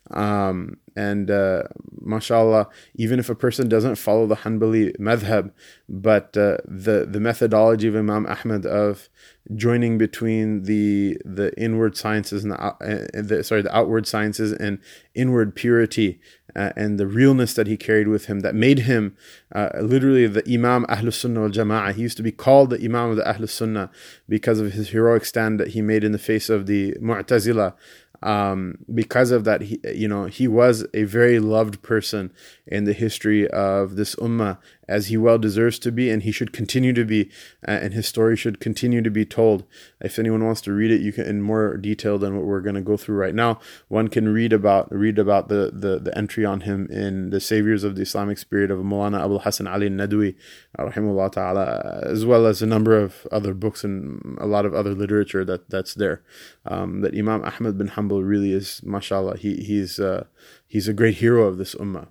Um, 0.10 0.78
and 0.96 1.32
uh, 1.32 1.64
mashallah, 2.02 2.68
even 2.96 3.20
if 3.20 3.30
a 3.30 3.36
person 3.36 3.70
doesn't 3.70 3.96
follow 3.96 4.28
the 4.28 4.36
Hanbali 4.36 4.98
madhab, 4.98 5.52
but 5.88 6.36
uh, 6.36 6.58
the 6.66 7.08
the 7.10 7.20
methodology 7.20 7.88
of 7.88 7.96
Imam 7.96 8.26
Ahmad 8.26 8.66
of 8.66 9.10
joining 9.56 9.98
between 9.98 10.64
the 10.64 11.18
the 11.24 11.54
inward 11.58 11.96
sciences 11.96 12.44
and 12.44 12.52
the, 12.52 12.62
uh, 12.62 12.76
the 13.14 13.44
sorry 13.44 13.62
the 13.62 13.76
outward 13.76 14.06
sciences 14.06 14.52
and 14.52 14.80
inward 15.16 15.56
purity 15.56 16.20
uh, 16.56 16.72
and 16.76 17.00
the 17.00 17.08
realness 17.08 17.54
that 17.54 17.68
he 17.68 17.78
carried 17.78 18.08
with 18.08 18.26
him 18.26 18.42
that 18.42 18.56
made 18.56 18.80
him 18.80 19.16
uh, 19.56 19.70
literally 19.82 20.28
the 20.28 20.44
Imam 20.52 20.86
Ahlus 20.88 21.14
Sunnah 21.14 21.42
wal 21.42 21.50
Jama'ah. 21.50 21.94
He 21.94 22.02
used 22.02 22.18
to 22.18 22.24
be 22.24 22.32
called 22.32 22.70
the 22.70 22.84
Imam 22.84 23.12
of 23.12 23.16
the 23.16 23.24
Ahlus 23.24 23.50
Sunnah 23.50 23.90
because 24.28 24.60
of 24.60 24.74
his 24.74 24.90
heroic 24.90 25.26
stand 25.26 25.60
that 25.60 25.70
he 25.70 25.82
made 25.82 26.04
in 26.04 26.12
the 26.12 26.20
face 26.20 26.50
of 26.50 26.66
the 26.66 26.94
Mu'tazila 27.02 27.74
um, 28.24 28.78
because 28.94 29.32
of 29.32 29.44
that, 29.46 29.62
he, 29.62 29.80
you 29.94 30.08
know, 30.08 30.26
he 30.26 30.48
was 30.48 30.86
a 30.94 31.04
very 31.04 31.40
loved 31.40 31.82
person 31.82 32.32
in 32.72 32.86
the 32.86 32.94
history 32.94 33.48
of 33.50 33.98
this 33.98 34.16
ummah, 34.16 34.58
as 34.88 35.08
he 35.08 35.18
well 35.18 35.38
deserves 35.38 35.78
to 35.80 35.92
be, 35.92 36.10
and 36.10 36.24
he 36.24 36.32
should 36.32 36.54
continue 36.54 36.94
to 36.94 37.04
be, 37.04 37.30
uh, 37.68 37.72
and 37.72 37.94
his 37.94 38.08
story 38.08 38.38
should 38.38 38.60
continue 38.60 39.02
to 39.02 39.10
be 39.10 39.26
told. 39.26 39.66
If 40.00 40.18
anyone 40.18 40.46
wants 40.46 40.62
to 40.62 40.74
read 40.74 40.90
it, 40.90 41.02
you 41.02 41.12
can 41.12 41.26
in 41.26 41.42
more 41.42 41.78
detail 41.78 42.18
than 42.18 42.36
what 42.36 42.46
we're 42.46 42.62
going 42.62 42.76
to 42.76 42.82
go 42.82 42.98
through 42.98 43.18
right 43.18 43.36
now. 43.36 43.60
One 43.90 44.08
can 44.08 44.34
read 44.34 44.54
about 44.54 44.92
read 44.92 45.20
about 45.20 45.50
the, 45.50 45.72
the 45.74 46.00
the 46.00 46.18
entry 46.18 46.46
on 46.46 46.62
him 46.62 46.88
in 46.90 47.30
the 47.30 47.40
Saviors 47.42 47.84
of 47.84 47.96
the 47.96 48.04
Islamic 48.04 48.38
Spirit 48.38 48.72
of 48.72 48.80
Mulana 48.80 49.24
Abu 49.24 49.40
Hassan 49.40 49.68
Ali 49.68 49.90
Nadwi, 49.90 50.36
rahimahullah 50.80 51.32
ta'ala, 51.32 52.04
as 52.06 52.26
well 52.26 52.46
as 52.46 52.62
a 52.62 52.66
number 52.66 52.98
of 52.98 53.28
other 53.32 53.54
books 53.54 53.84
and 53.84 54.38
a 54.40 54.48
lot 54.48 54.66
of 54.66 54.74
other 54.74 54.94
literature 54.94 55.44
that 55.44 55.70
that's 55.70 55.94
there. 55.94 56.24
Um, 56.66 57.02
that 57.02 57.14
Imam 57.14 57.44
Ahmad 57.44 57.78
bin 57.78 57.90
Hanbal 57.90 58.26
really 58.26 58.54
is, 58.54 58.82
mashallah, 58.84 59.38
he 59.38 59.58
he's 59.58 60.00
uh, 60.00 60.26
he's 60.68 60.88
a 60.88 60.94
great 60.94 61.16
hero 61.16 61.44
of 61.44 61.58
this 61.58 61.76
ummah. 61.76 62.08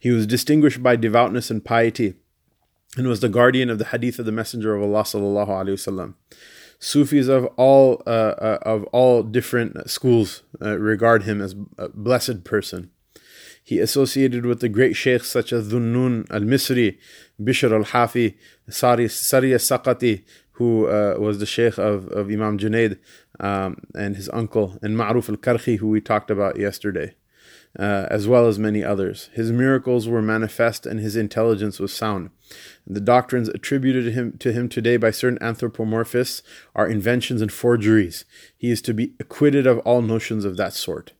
He 0.00 0.10
was 0.10 0.26
distinguished 0.26 0.82
by 0.82 0.96
devoutness 0.96 1.50
and 1.50 1.62
piety 1.62 2.14
and 2.96 3.06
was 3.06 3.20
the 3.20 3.28
guardian 3.28 3.68
of 3.68 3.78
the 3.78 3.84
hadith 3.84 4.18
of 4.18 4.24
the 4.24 4.32
Messenger 4.32 4.74
of 4.74 4.82
Allah. 4.82 6.14
Sufis 6.82 7.28
of 7.28 7.44
all 7.58 8.02
uh, 8.06 8.10
uh, 8.10 8.58
of 8.62 8.84
all 8.84 9.22
different 9.22 9.90
schools 9.90 10.42
uh, 10.62 10.78
regard 10.78 11.24
him 11.24 11.42
as 11.42 11.54
a 11.76 11.90
blessed 11.90 12.42
person. 12.42 12.90
He 13.62 13.78
associated 13.78 14.46
with 14.46 14.60
the 14.60 14.70
great 14.70 14.96
sheikhs 14.96 15.28
such 15.28 15.52
as 15.52 15.70
Dhunnun 15.70 16.28
al-Misri, 16.30 16.96
Bishr 17.38 17.70
al-Hafi, 17.70 18.34
Sari, 18.70 19.08
Sari 19.08 19.52
al-Saqati, 19.52 20.24
who 20.52 20.86
uh, 20.86 21.16
was 21.18 21.38
the 21.38 21.46
sheikh 21.46 21.76
of, 21.76 22.08
of 22.08 22.30
Imam 22.30 22.58
Junaid 22.58 22.98
um, 23.38 23.76
and 23.94 24.16
his 24.16 24.30
uncle, 24.32 24.78
and 24.80 24.96
Ma'ruf 24.96 25.28
al-Karkhi, 25.28 25.76
who 25.76 25.88
we 25.88 26.00
talked 26.00 26.30
about 26.30 26.58
yesterday 26.58 27.14
uh, 27.78 28.06
as 28.10 28.26
well 28.26 28.46
as 28.46 28.58
many 28.58 28.82
others. 28.82 29.30
His 29.32 29.52
miracles 29.52 30.08
were 30.08 30.22
manifest 30.22 30.86
and 30.86 31.00
his 31.00 31.16
intelligence 31.16 31.78
was 31.78 31.92
sound. 31.92 32.30
The 32.86 33.00
doctrines 33.00 33.48
attributed 33.48 34.04
to 34.06 34.10
him, 34.10 34.38
to 34.38 34.52
him 34.52 34.68
today 34.68 34.96
by 34.96 35.12
certain 35.12 35.42
anthropomorphists 35.42 36.42
are 36.74 36.88
inventions 36.88 37.40
and 37.40 37.52
forgeries. 37.52 38.24
He 38.56 38.70
is 38.70 38.82
to 38.82 38.94
be 38.94 39.14
acquitted 39.20 39.66
of 39.66 39.78
all 39.80 40.02
notions 40.02 40.44
of 40.44 40.56
that 40.56 40.72
sort. 40.72 41.12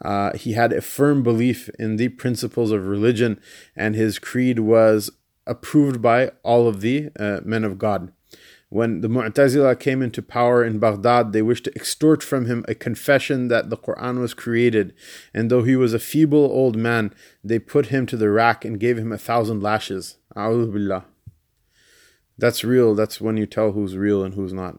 Uh, 0.00 0.36
he 0.36 0.54
had 0.54 0.72
a 0.72 0.80
firm 0.80 1.22
belief 1.22 1.68
in 1.78 1.96
the 1.96 2.08
principles 2.08 2.70
of 2.70 2.86
religion, 2.86 3.38
and 3.76 3.94
his 3.94 4.18
creed 4.18 4.58
was 4.58 5.10
approved 5.46 6.00
by 6.00 6.30
all 6.42 6.66
of 6.66 6.80
the 6.80 7.10
uh, 7.18 7.40
men 7.44 7.64
of 7.64 7.78
God. 7.78 8.12
When 8.72 9.02
the 9.02 9.08
Mu'tazila 9.08 9.78
came 9.78 10.00
into 10.00 10.22
power 10.22 10.64
in 10.64 10.78
Baghdad, 10.78 11.34
they 11.34 11.42
wished 11.42 11.64
to 11.64 11.74
extort 11.76 12.22
from 12.22 12.46
him 12.46 12.64
a 12.66 12.74
confession 12.74 13.48
that 13.48 13.68
the 13.68 13.76
Quran 13.76 14.18
was 14.18 14.32
created, 14.32 14.94
and 15.34 15.50
though 15.50 15.62
he 15.62 15.76
was 15.76 15.92
a 15.92 15.98
feeble 15.98 16.46
old 16.46 16.74
man, 16.74 17.12
they 17.44 17.58
put 17.58 17.88
him 17.88 18.06
to 18.06 18.16
the 18.16 18.30
rack 18.30 18.64
and 18.64 18.80
gave 18.80 18.96
him 18.96 19.12
a 19.12 19.18
thousand 19.18 19.62
lashes. 19.62 20.16
billah. 20.34 21.04
That's 22.38 22.64
real. 22.64 22.94
That's 22.94 23.20
when 23.20 23.36
you 23.36 23.44
tell 23.44 23.72
who's 23.72 23.98
real 23.98 24.24
and 24.24 24.32
who's 24.32 24.54
not. 24.54 24.78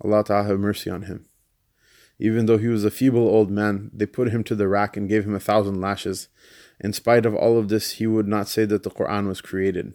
Allah 0.00 0.22
Ta'ala 0.22 0.44
have 0.44 0.60
mercy 0.60 0.90
on 0.90 1.02
him. 1.02 1.26
Even 2.20 2.46
though 2.46 2.58
he 2.58 2.68
was 2.68 2.84
a 2.84 2.92
feeble 2.92 3.26
old 3.26 3.50
man, 3.50 3.90
they 3.92 4.06
put 4.06 4.30
him 4.30 4.44
to 4.44 4.54
the 4.54 4.68
rack 4.68 4.96
and 4.96 5.08
gave 5.08 5.24
him 5.24 5.34
a 5.34 5.40
thousand 5.40 5.80
lashes. 5.80 6.28
In 6.78 6.92
spite 6.92 7.26
of 7.26 7.34
all 7.34 7.58
of 7.58 7.68
this, 7.68 7.94
he 7.94 8.06
would 8.06 8.28
not 8.28 8.46
say 8.46 8.64
that 8.66 8.84
the 8.84 8.92
Quran 8.92 9.26
was 9.26 9.40
created. 9.40 9.94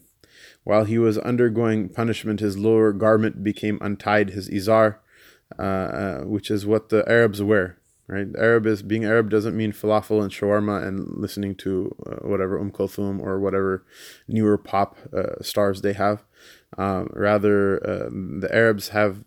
While 0.67 0.83
he 0.83 0.97
was 0.97 1.17
undergoing 1.19 1.87
punishment, 1.87 2.41
his 2.41 2.57
lower 2.57 2.91
garment 2.91 3.41
became 3.41 3.77
untied, 3.79 4.31
his 4.31 4.49
izar, 4.49 4.97
uh, 5.57 5.61
uh, 5.61 6.19
which 6.23 6.51
is 6.51 6.65
what 6.65 6.89
the 6.89 7.09
Arabs 7.09 7.41
wear. 7.41 7.77
Right, 8.05 8.27
Arab 8.37 8.65
is 8.65 8.83
being 8.83 9.05
Arab 9.05 9.29
doesn't 9.29 9.55
mean 9.55 9.71
falafel 9.71 10.21
and 10.21 10.29
shawarma 10.29 10.85
and 10.85 11.07
listening 11.17 11.55
to 11.55 11.95
uh, 12.05 12.27
whatever 12.27 12.59
Um 12.59 12.71
Kulthum 12.71 13.21
or 13.21 13.39
whatever 13.39 13.85
newer 14.27 14.57
pop 14.57 14.97
uh, 15.13 15.41
stars 15.41 15.83
they 15.83 15.93
have. 15.93 16.25
Um, 16.77 17.11
rather, 17.13 17.77
uh, 17.87 18.09
the 18.11 18.49
Arabs 18.51 18.89
have 18.89 19.23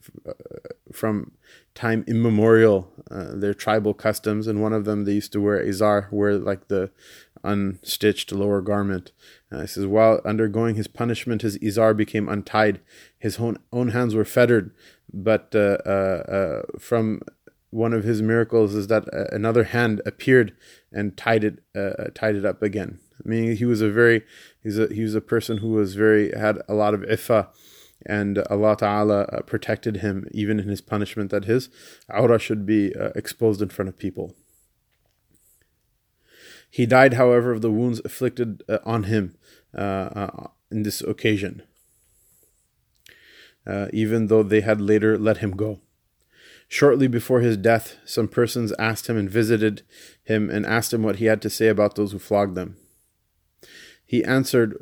from 0.93 1.33
time 1.75 2.05
immemorial 2.07 2.93
their 3.11 3.55
tribal 3.55 3.95
customs, 3.95 4.47
and 4.47 4.63
one 4.63 4.73
of 4.73 4.85
them 4.85 5.05
they 5.05 5.13
used 5.13 5.33
to 5.33 5.41
wear 5.41 5.65
izar, 5.65 6.11
wear 6.13 6.35
like 6.35 6.69
the 6.69 6.91
unstitched 7.45 8.33
lower 8.33 8.61
garment. 8.61 9.13
Uh, 9.51 9.63
he 9.63 9.67
says, 9.67 9.87
while 9.87 10.21
undergoing 10.25 10.75
his 10.75 10.87
punishment, 10.87 11.43
his 11.43 11.59
izar 11.59 11.97
became 11.97 12.29
untied. 12.29 12.81
His 13.19 13.39
own, 13.39 13.59
own 13.73 13.89
hands 13.89 14.15
were 14.15 14.25
fettered. 14.25 14.73
But 15.13 15.55
uh, 15.55 15.79
uh, 15.85 15.89
uh 15.89 16.63
from 16.79 17.23
one 17.71 17.93
of 17.93 18.05
his 18.05 18.23
miracles 18.23 18.75
is 18.75 18.87
that 18.89 19.13
uh, 19.13 19.25
another 19.33 19.65
hand 19.65 20.01
appeared 20.07 20.55
and 20.93 21.17
tied 21.17 21.45
it 21.45 21.59
uh, 21.75 22.11
tied 22.15 22.37
it 22.37 22.45
up 22.45 22.63
again. 22.63 23.01
I 23.25 23.29
mean, 23.29 23.57
he 23.57 23.65
was 23.65 23.81
a 23.81 23.91
very 23.91 24.23
he's 24.63 24.79
a 24.79 24.87
he 24.93 25.03
was 25.03 25.15
a 25.15 25.21
person 25.21 25.59
who 25.59 25.71
was 25.71 25.95
very 25.95 26.33
had 26.37 26.59
a 26.69 26.75
lot 26.75 26.95
of 26.95 27.01
iffah, 27.03 27.49
and 28.07 28.39
Allah 28.51 28.77
Taala 28.77 29.47
protected 29.47 29.99
him 29.99 30.27
even 30.33 30.59
in 30.59 30.69
his 30.69 30.81
punishment 30.81 31.31
that 31.31 31.45
his 31.45 31.69
aura 32.09 32.39
should 32.39 32.65
be 32.67 32.93
exposed 33.15 33.61
in 33.61 33.69
front 33.69 33.89
of 33.89 33.99
people. 33.99 34.35
He 36.71 36.87
died, 36.87 37.15
however, 37.15 37.51
of 37.51 37.63
the 37.63 37.71
wounds 37.71 38.01
afflicted 38.05 38.63
uh, 38.69 38.79
on 38.85 39.05
him 39.05 39.37
uh, 39.77 39.81
uh, 39.81 40.47
in 40.71 40.85
this 40.85 41.01
occasion, 41.01 41.63
uh, 43.67 43.89
even 43.93 44.29
though 44.29 44.45
they 44.45 44.61
had 44.61 44.81
later 44.81 45.19
let 45.19 45.39
him 45.39 45.51
go. 45.57 45.81
Shortly 46.69 47.09
before 47.09 47.41
his 47.41 47.57
death, 47.57 47.97
some 48.05 48.29
persons 48.29 48.73
asked 48.79 49.09
him 49.09 49.17
and 49.17 49.29
visited 49.29 49.83
him 50.23 50.49
and 50.49 50.65
asked 50.65 50.95
him 50.95 51.03
what 51.03 51.17
he 51.17 51.25
had 51.25 51.43
to 51.43 51.51
say 51.51 51.67
about 51.67 51.97
those 51.97 52.13
who 52.13 52.21
flogged 52.21 52.55
them. 52.55 52.77
He 54.07 54.23
answered, 54.23 54.81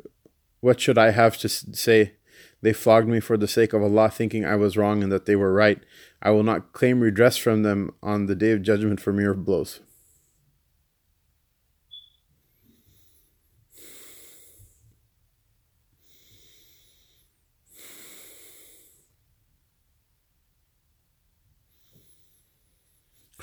What 0.59 0.79
should 0.79 0.99
I 0.99 1.09
have 1.09 1.37
to 1.39 1.49
say? 1.49 2.13
They 2.61 2.73
flogged 2.73 3.07
me 3.07 3.19
for 3.19 3.37
the 3.37 3.47
sake 3.47 3.73
of 3.73 3.81
Allah, 3.81 4.09
thinking 4.09 4.43
I 4.45 4.55
was 4.55 4.75
wrong 4.75 5.01
and 5.01 5.11
that 5.11 5.25
they 5.25 5.35
were 5.35 5.53
right. 5.53 5.79
I 6.21 6.31
will 6.31 6.43
not 6.43 6.73
claim 6.73 6.99
redress 6.99 7.37
from 7.37 7.63
them 7.63 7.93
on 8.03 8.25
the 8.25 8.35
day 8.35 8.51
of 8.51 8.61
judgment 8.61 8.99
for 8.99 9.13
mere 9.13 9.33
blows. 9.33 9.79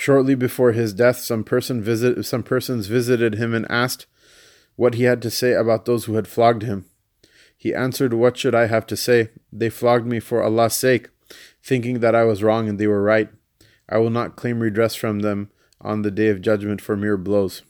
Shortly 0.07 0.37
before 0.37 0.71
his 0.71 0.93
death, 0.93 1.19
some 1.19 1.43
person 1.43 1.83
visit 1.83 2.25
some 2.25 2.45
persons 2.45 2.87
visited 2.87 3.35
him 3.35 3.53
and 3.55 3.67
asked 3.69 4.07
what 4.77 4.95
he 4.95 5.03
had 5.03 5.21
to 5.23 5.31
say 5.31 5.53
about 5.53 5.85
those 5.85 6.05
who 6.05 6.15
had 6.15 6.29
flogged 6.29 6.63
him. 6.63 6.85
He 7.67 7.75
answered, 7.75 8.15
What 8.15 8.37
should 8.37 8.55
I 8.55 8.69
have 8.69 8.87
to 8.87 8.97
say? 8.97 9.31
They 9.53 9.71
flogged 9.71 10.07
me 10.07 10.21
for 10.21 10.41
Allah's 10.41 10.75
sake, 10.75 11.09
thinking 11.61 11.99
that 11.99 12.15
I 12.15 12.23
was 12.23 12.45
wrong 12.45 12.69
and 12.69 12.79
they 12.79 12.87
were 12.87 13.03
right. 13.03 13.29
I 13.89 13.99
will 13.99 14.11
not 14.11 14.37
claim 14.37 14.61
redress 14.61 14.95
from 14.95 15.19
them 15.19 15.51
on 15.81 16.03
the 16.03 16.13
day 16.13 16.29
of 16.29 16.41
judgment 16.41 16.81
for 16.81 16.97
mere 16.97 17.17
blows. 17.17 17.63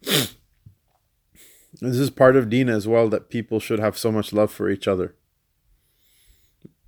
this 0.00 0.32
is 1.82 2.08
part 2.08 2.34
of 2.34 2.48
Deen 2.48 2.70
as 2.70 2.88
well 2.88 3.10
that 3.10 3.28
people 3.28 3.60
should 3.60 3.78
have 3.78 3.98
so 3.98 4.10
much 4.10 4.32
love 4.32 4.50
for 4.50 4.70
each 4.70 4.88
other 4.88 5.14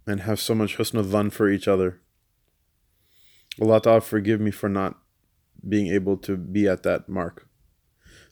and 0.07 0.21
have 0.21 0.41
so 0.41 0.55
much 0.55 0.79
husn 0.79 1.05
dhan 1.05 1.31
for 1.31 1.51
each 1.51 1.69
other. 1.69 2.01
Allah 3.61 3.83
Ta'ala 3.83 4.01
forgive 4.01 4.41
me 4.41 4.53
for 4.53 4.71
not 4.71 4.97
being 5.69 5.89
able 5.89 6.17
to 6.17 6.39
be 6.39 6.67
at 6.67 6.83
that 6.85 7.11
mark. 7.11 7.47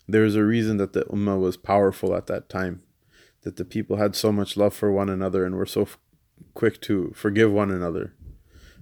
There's 0.08 0.36
a 0.36 0.42
reason 0.42 0.78
that 0.78 0.94
the 0.94 1.02
Ummah 1.02 1.38
was 1.38 1.58
powerful 1.58 2.16
at 2.16 2.28
that 2.28 2.48
time, 2.48 2.80
that 3.46 3.54
the 3.54 3.64
people 3.64 3.96
had 3.96 4.16
so 4.16 4.32
much 4.32 4.56
love 4.56 4.74
for 4.74 4.90
one 4.90 5.08
another 5.08 5.46
and 5.46 5.54
were 5.54 5.64
so 5.64 5.82
f- 5.82 5.98
quick 6.54 6.80
to 6.80 7.12
forgive 7.14 7.52
one 7.52 7.70
another. 7.70 8.12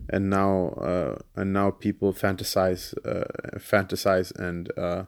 And 0.08 0.30
now, 0.30 0.68
uh, 0.80 1.18
and 1.36 1.52
now 1.52 1.70
people 1.70 2.14
fantasize, 2.14 2.94
uh, 3.06 3.58
fantasize, 3.58 4.34
and 4.34 4.72
uh, 4.78 5.04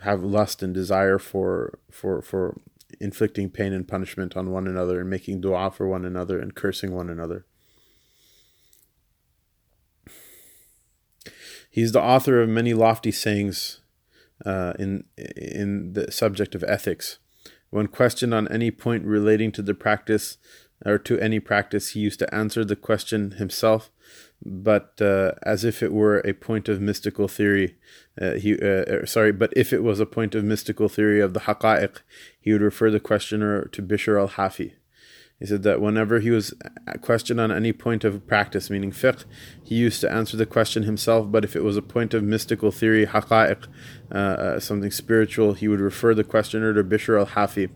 have 0.00 0.24
lust 0.24 0.64
and 0.64 0.74
desire 0.74 1.20
for 1.20 1.78
for 1.92 2.22
for 2.22 2.60
inflicting 2.98 3.50
pain 3.50 3.72
and 3.72 3.86
punishment 3.86 4.36
on 4.36 4.50
one 4.50 4.66
another 4.66 5.00
and 5.00 5.08
making 5.08 5.40
dua 5.40 5.70
for 5.70 5.86
one 5.86 6.04
another 6.04 6.40
and 6.40 6.56
cursing 6.56 6.92
one 6.92 7.08
another. 7.08 7.46
He's 11.70 11.92
the 11.92 12.02
author 12.02 12.42
of 12.42 12.48
many 12.48 12.74
lofty 12.74 13.12
sayings 13.12 13.80
uh, 14.44 14.72
in 14.76 15.04
in 15.16 15.92
the 15.92 16.10
subject 16.10 16.56
of 16.56 16.64
ethics. 16.64 17.20
When 17.72 17.86
questioned 17.86 18.34
on 18.34 18.48
any 18.48 18.70
point 18.70 19.06
relating 19.06 19.50
to 19.52 19.62
the 19.62 19.72
practice 19.72 20.36
or 20.84 20.98
to 20.98 21.18
any 21.20 21.40
practice, 21.40 21.92
he 21.92 22.00
used 22.00 22.18
to 22.18 22.34
answer 22.34 22.66
the 22.66 22.76
question 22.76 23.30
himself, 23.30 23.90
but 24.44 25.00
uh, 25.00 25.32
as 25.42 25.64
if 25.64 25.82
it 25.82 25.90
were 25.90 26.18
a 26.18 26.34
point 26.34 26.68
of 26.68 26.82
mystical 26.82 27.28
theory. 27.28 27.78
Uh, 28.20 28.32
he 28.32 28.52
uh, 28.60 28.84
er, 28.92 29.06
sorry, 29.06 29.32
but 29.32 29.54
if 29.56 29.72
it 29.72 29.82
was 29.82 30.00
a 30.00 30.04
point 30.06 30.34
of 30.34 30.44
mystical 30.44 30.90
theory 30.90 31.22
of 31.22 31.32
the 31.32 31.40
haqa'iq, 31.40 32.02
he 32.38 32.52
would 32.52 32.60
refer 32.60 32.90
the 32.90 33.00
questioner 33.00 33.64
to 33.68 33.80
Bishr 33.82 34.20
al-Hafi. 34.20 34.72
He 35.42 35.48
said 35.48 35.64
that 35.64 35.80
whenever 35.80 36.20
he 36.20 36.30
was 36.30 36.54
questioned 37.00 37.40
on 37.40 37.50
any 37.50 37.72
point 37.72 38.04
of 38.04 38.24
practice, 38.28 38.70
meaning 38.70 38.92
fiqh, 38.92 39.24
he 39.60 39.74
used 39.74 40.00
to 40.02 40.12
answer 40.12 40.36
the 40.36 40.46
question 40.46 40.84
himself. 40.84 41.32
But 41.32 41.42
if 41.42 41.56
it 41.56 41.64
was 41.64 41.76
a 41.76 41.82
point 41.82 42.14
of 42.14 42.22
mystical 42.22 42.70
theory, 42.70 43.06
haqa'iq, 43.06 43.66
uh, 44.12 44.14
uh, 44.14 44.60
something 44.60 44.92
spiritual, 44.92 45.54
he 45.54 45.66
would 45.66 45.80
refer 45.80 46.14
the 46.14 46.22
questioner 46.22 46.72
to 46.74 46.84
Bishr 46.84 47.18
al 47.18 47.26
Hafi. 47.26 47.70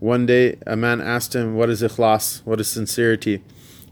One 0.00 0.26
day, 0.26 0.58
a 0.66 0.74
man 0.74 1.00
asked 1.00 1.36
him, 1.36 1.54
What 1.54 1.70
is 1.70 1.82
ikhlas? 1.82 2.44
What 2.44 2.58
is 2.58 2.66
sincerity? 2.66 3.44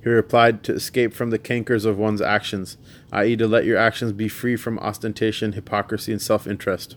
He 0.02 0.10
replied, 0.10 0.64
To 0.64 0.74
escape 0.74 1.14
from 1.14 1.30
the 1.30 1.38
cankers 1.38 1.86
of 1.86 1.96
one's 1.96 2.20
actions, 2.20 2.76
i.e., 3.12 3.36
to 3.36 3.46
let 3.46 3.66
your 3.66 3.78
actions 3.78 4.10
be 4.10 4.26
free 4.26 4.56
from 4.56 4.80
ostentation, 4.80 5.52
hypocrisy, 5.52 6.10
and 6.10 6.20
self 6.20 6.44
interest. 6.44 6.96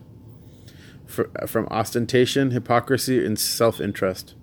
From 1.05 1.67
ostentation, 1.67 2.49
hypocrisy, 2.49 3.23
and 3.23 3.37
self 3.37 3.79
interest 3.79 4.33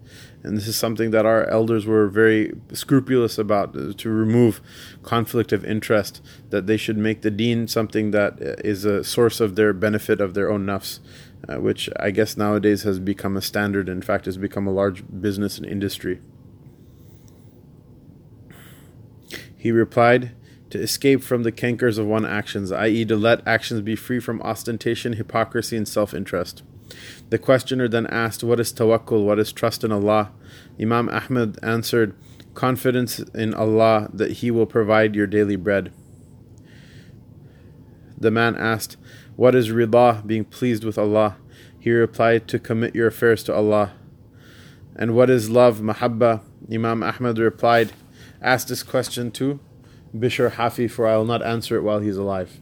and 0.43 0.57
this 0.57 0.66
is 0.66 0.76
something 0.76 1.11
that 1.11 1.26
our 1.26 1.47
elders 1.49 1.86
were 1.86 2.09
very 2.09 2.53
scrupulous 2.72 3.38
about 3.38 3.76
uh, 3.76 3.93
to 3.97 4.09
remove 4.11 4.61
conflict 5.03 5.53
of 5.53 5.64
interest 5.64 6.22
that 6.51 6.66
they 6.66 6.76
should 6.76 6.97
make 6.97 7.22
the 7.22 7.30
deen 7.30 7.68
something 7.68 8.11
that 8.11 8.41
uh, 8.43 8.99
a 8.99 9.05
source 9.05 9.41
of 9.41 9.57
their 9.57 9.72
benefit 9.72 10.20
of 10.20 10.34
their 10.34 10.51
own 10.51 10.64
nafs 10.66 11.01
uh, 11.49 11.57
which 11.57 11.88
i 11.99 12.11
guess 12.11 12.36
nowadays 12.36 12.82
has 12.82 12.99
become 12.99 13.36
a 13.36 13.43
standard 13.43 13.88
in 13.88 14.03
fact 14.03 14.24
has 14.24 14.36
become 14.36 14.66
a 14.66 14.72
large 14.72 15.05
business 15.20 15.59
and 15.59 15.66
industry. 15.66 16.20
He 19.57 19.70
replied 19.72 20.32
to 20.70 20.80
escape 20.80 21.22
from 21.22 21.43
the 21.43 21.53
cankers 21.53 21.99
of 21.99 22.07
one 22.07 22.24
actions 22.24 22.72
i.e 22.72 23.05
to 23.05 23.16
let 23.16 23.47
actions 23.47 23.82
be 23.82 23.97
free 23.97 24.20
from 24.20 24.41
ostentation 24.41 25.14
hypocrisy 25.14 25.76
and 25.76 25.86
self-interest 25.86 26.62
the 27.30 27.38
questioner 27.38 27.88
then 27.88 28.07
asked, 28.07 28.43
What 28.43 28.61
is 28.61 28.72
tawakkul? 28.72 29.24
What 29.24 29.38
is 29.38 29.53
trust 29.53 29.84
in 29.84 29.93
Allah? 29.93 30.32
Imam 30.80 31.09
Ahmad 31.09 31.59
answered, 31.62 32.14
Confidence 32.55 33.20
in 33.34 33.55
Allah 33.55 34.11
that 34.12 34.32
He 34.38 34.51
will 34.51 34.66
provide 34.66 35.14
your 35.14 35.26
daily 35.26 35.57
bread. 35.57 35.93
The 38.18 38.30
man 38.30 38.57
asked, 38.57 38.97
What 39.36 39.55
is 39.55 39.70
rida, 39.70 40.26
being 40.26 40.45
pleased 40.45 40.84
with 40.84 40.99
Allah? 40.99 41.36
He 41.78 41.91
replied, 41.91 42.49
To 42.49 42.59
commit 42.59 42.95
your 42.95 43.09
affairs 43.09 43.43
to 43.45 43.55
Allah. 43.55 43.93
And 44.97 45.14
what 45.14 45.30
is 45.30 45.49
love, 45.49 45.78
mahabba? 45.78 46.43
Imam 46.70 47.03
Ahmad 47.03 47.38
replied, 47.38 47.93
Ask 48.43 48.68
this 48.68 48.82
question 48.82 49.30
to 49.32 49.61
Bishr 50.16 50.53
Hafi, 50.53 50.91
for 50.91 51.07
I 51.07 51.16
will 51.16 51.24
not 51.24 51.43
answer 51.43 51.76
it 51.76 51.82
while 51.82 52.01
he 52.01 52.09
is 52.09 52.16
alive. 52.16 52.61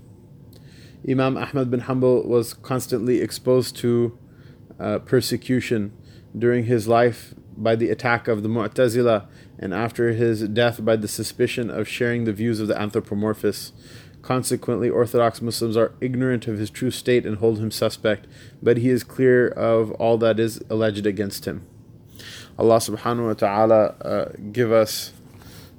Imam 1.07 1.36
Ahmad 1.36 1.70
bin 1.70 1.82
Hanbal 1.82 2.24
was 2.26 2.55
constantly 2.55 3.20
exposed 3.20 3.76
to 3.76 4.18
uh, 4.80 4.99
persecution 5.01 5.92
during 6.36 6.64
his 6.64 6.88
life 6.88 7.34
by 7.57 7.74
the 7.74 7.90
attack 7.90 8.28
of 8.28 8.42
the 8.42 8.49
Mu'tazila 8.49 9.26
and 9.59 9.74
after 9.74 10.12
his 10.12 10.49
death 10.49 10.84
by 10.84 10.96
the 10.96 11.09
suspicion 11.09 11.70
of 11.70 11.88
sharing 11.88 12.24
the 12.24 12.32
views 12.32 12.61
of 12.61 12.68
the 12.68 12.80
anthropomorphists. 12.80 13.72
Consequently, 14.22 14.90
Orthodox 14.90 15.40
Muslims 15.40 15.76
are 15.76 15.94
ignorant 16.01 16.46
of 16.46 16.59
his 16.59 16.70
true 16.70 16.90
state 16.90 17.24
and 17.24 17.38
hold 17.38 17.59
him 17.59 17.70
suspect, 17.70 18.26
but 18.62 18.78
he 18.78 18.88
is 18.88 19.05
clear 19.05 19.49
of 19.49 19.90
all 19.92 20.18
that 20.18 20.38
is 20.38 20.61
alleged 20.68 21.07
against 21.07 21.44
him. 21.46 21.66
Allah 22.59 22.78
subhanahu 22.78 23.26
wa 23.26 23.34
ta'ala 23.34 23.84
uh, 24.03 24.32
give 24.53 24.72
us 24.72 25.12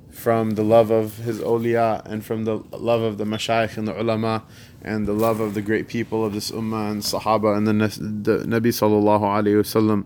from 0.10 0.52
the 0.52 0.64
love 0.64 0.92
of 0.92 1.18
his 1.18 1.40
awliya 1.40 2.06
and 2.06 2.26
from 2.26 2.44
the 2.44 2.58
love 2.72 3.02
of 3.02 3.18
the 3.18 3.24
mashayikh 3.24 3.78
and 3.78 3.88
the 3.88 4.02
ulama 4.02 4.44
and 4.82 5.06
the 5.08 5.14
love 5.14 5.40
of 5.40 5.54
the 5.54 5.62
great 5.62 5.88
people 5.88 6.26
of 6.26 6.34
this 6.34 6.52
ummah 6.52 6.92
and 6.92 7.02
sahaba 7.02 7.58
and 7.58 7.68
the, 7.68 7.74
the 7.74 8.44
Nabi 8.46 8.70
sallallahu 8.70 9.22
alaihi 9.22 9.60
wasallam 9.60 10.06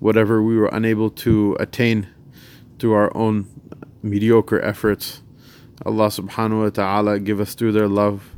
whatever 0.00 0.42
we 0.42 0.56
were 0.56 0.68
unable 0.72 1.10
to 1.10 1.56
attain 1.58 2.08
through 2.78 2.92
our 2.92 3.14
own 3.16 3.46
mediocre 4.02 4.60
efforts. 4.60 5.22
Allah 5.84 6.08
subhanahu 6.08 6.62
wa 6.64 6.70
ta'ala 6.70 7.20
give 7.20 7.40
us 7.40 7.54
through 7.54 7.72
their 7.72 7.88
love 7.88 8.32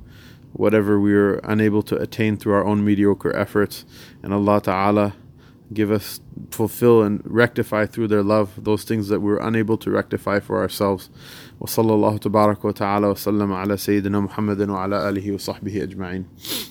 whatever 0.53 0.99
we 0.99 1.13
were 1.13 1.41
unable 1.45 1.83
to 1.83 1.97
attain 1.97 2.37
through 2.37 2.55
our 2.55 2.65
own 2.65 2.85
mediocre 2.85 3.35
efforts. 3.37 3.85
And 4.23 4.33
Allah 4.33 4.61
ta'ala 4.61 5.15
give 5.73 5.91
us 5.91 6.21
fulfill 6.51 7.03
and 7.03 7.21
rectify 7.25 7.87
through 7.87 8.09
their 8.09 8.23
love 8.23 8.65
those 8.65 8.85
things 8.85 9.09
that 9.09 9.21
we're 9.21 9.39
unable 9.39 9.77
to 9.77 9.91
rectify 9.91 10.41
for 10.41 10.59
ourselves 10.59 11.11
وصلى 11.61 11.95
الله 11.95 12.17
تبارك 12.17 12.65
وتعالى 12.65 13.07
وسلم 13.07 13.53
على 13.53 13.77
سيدنا 13.77 14.21
محمد 14.21 14.69
وعلى 14.69 15.09
آله 15.09 15.33
وصحبه 15.33 15.83
أجمعين. 15.83 16.25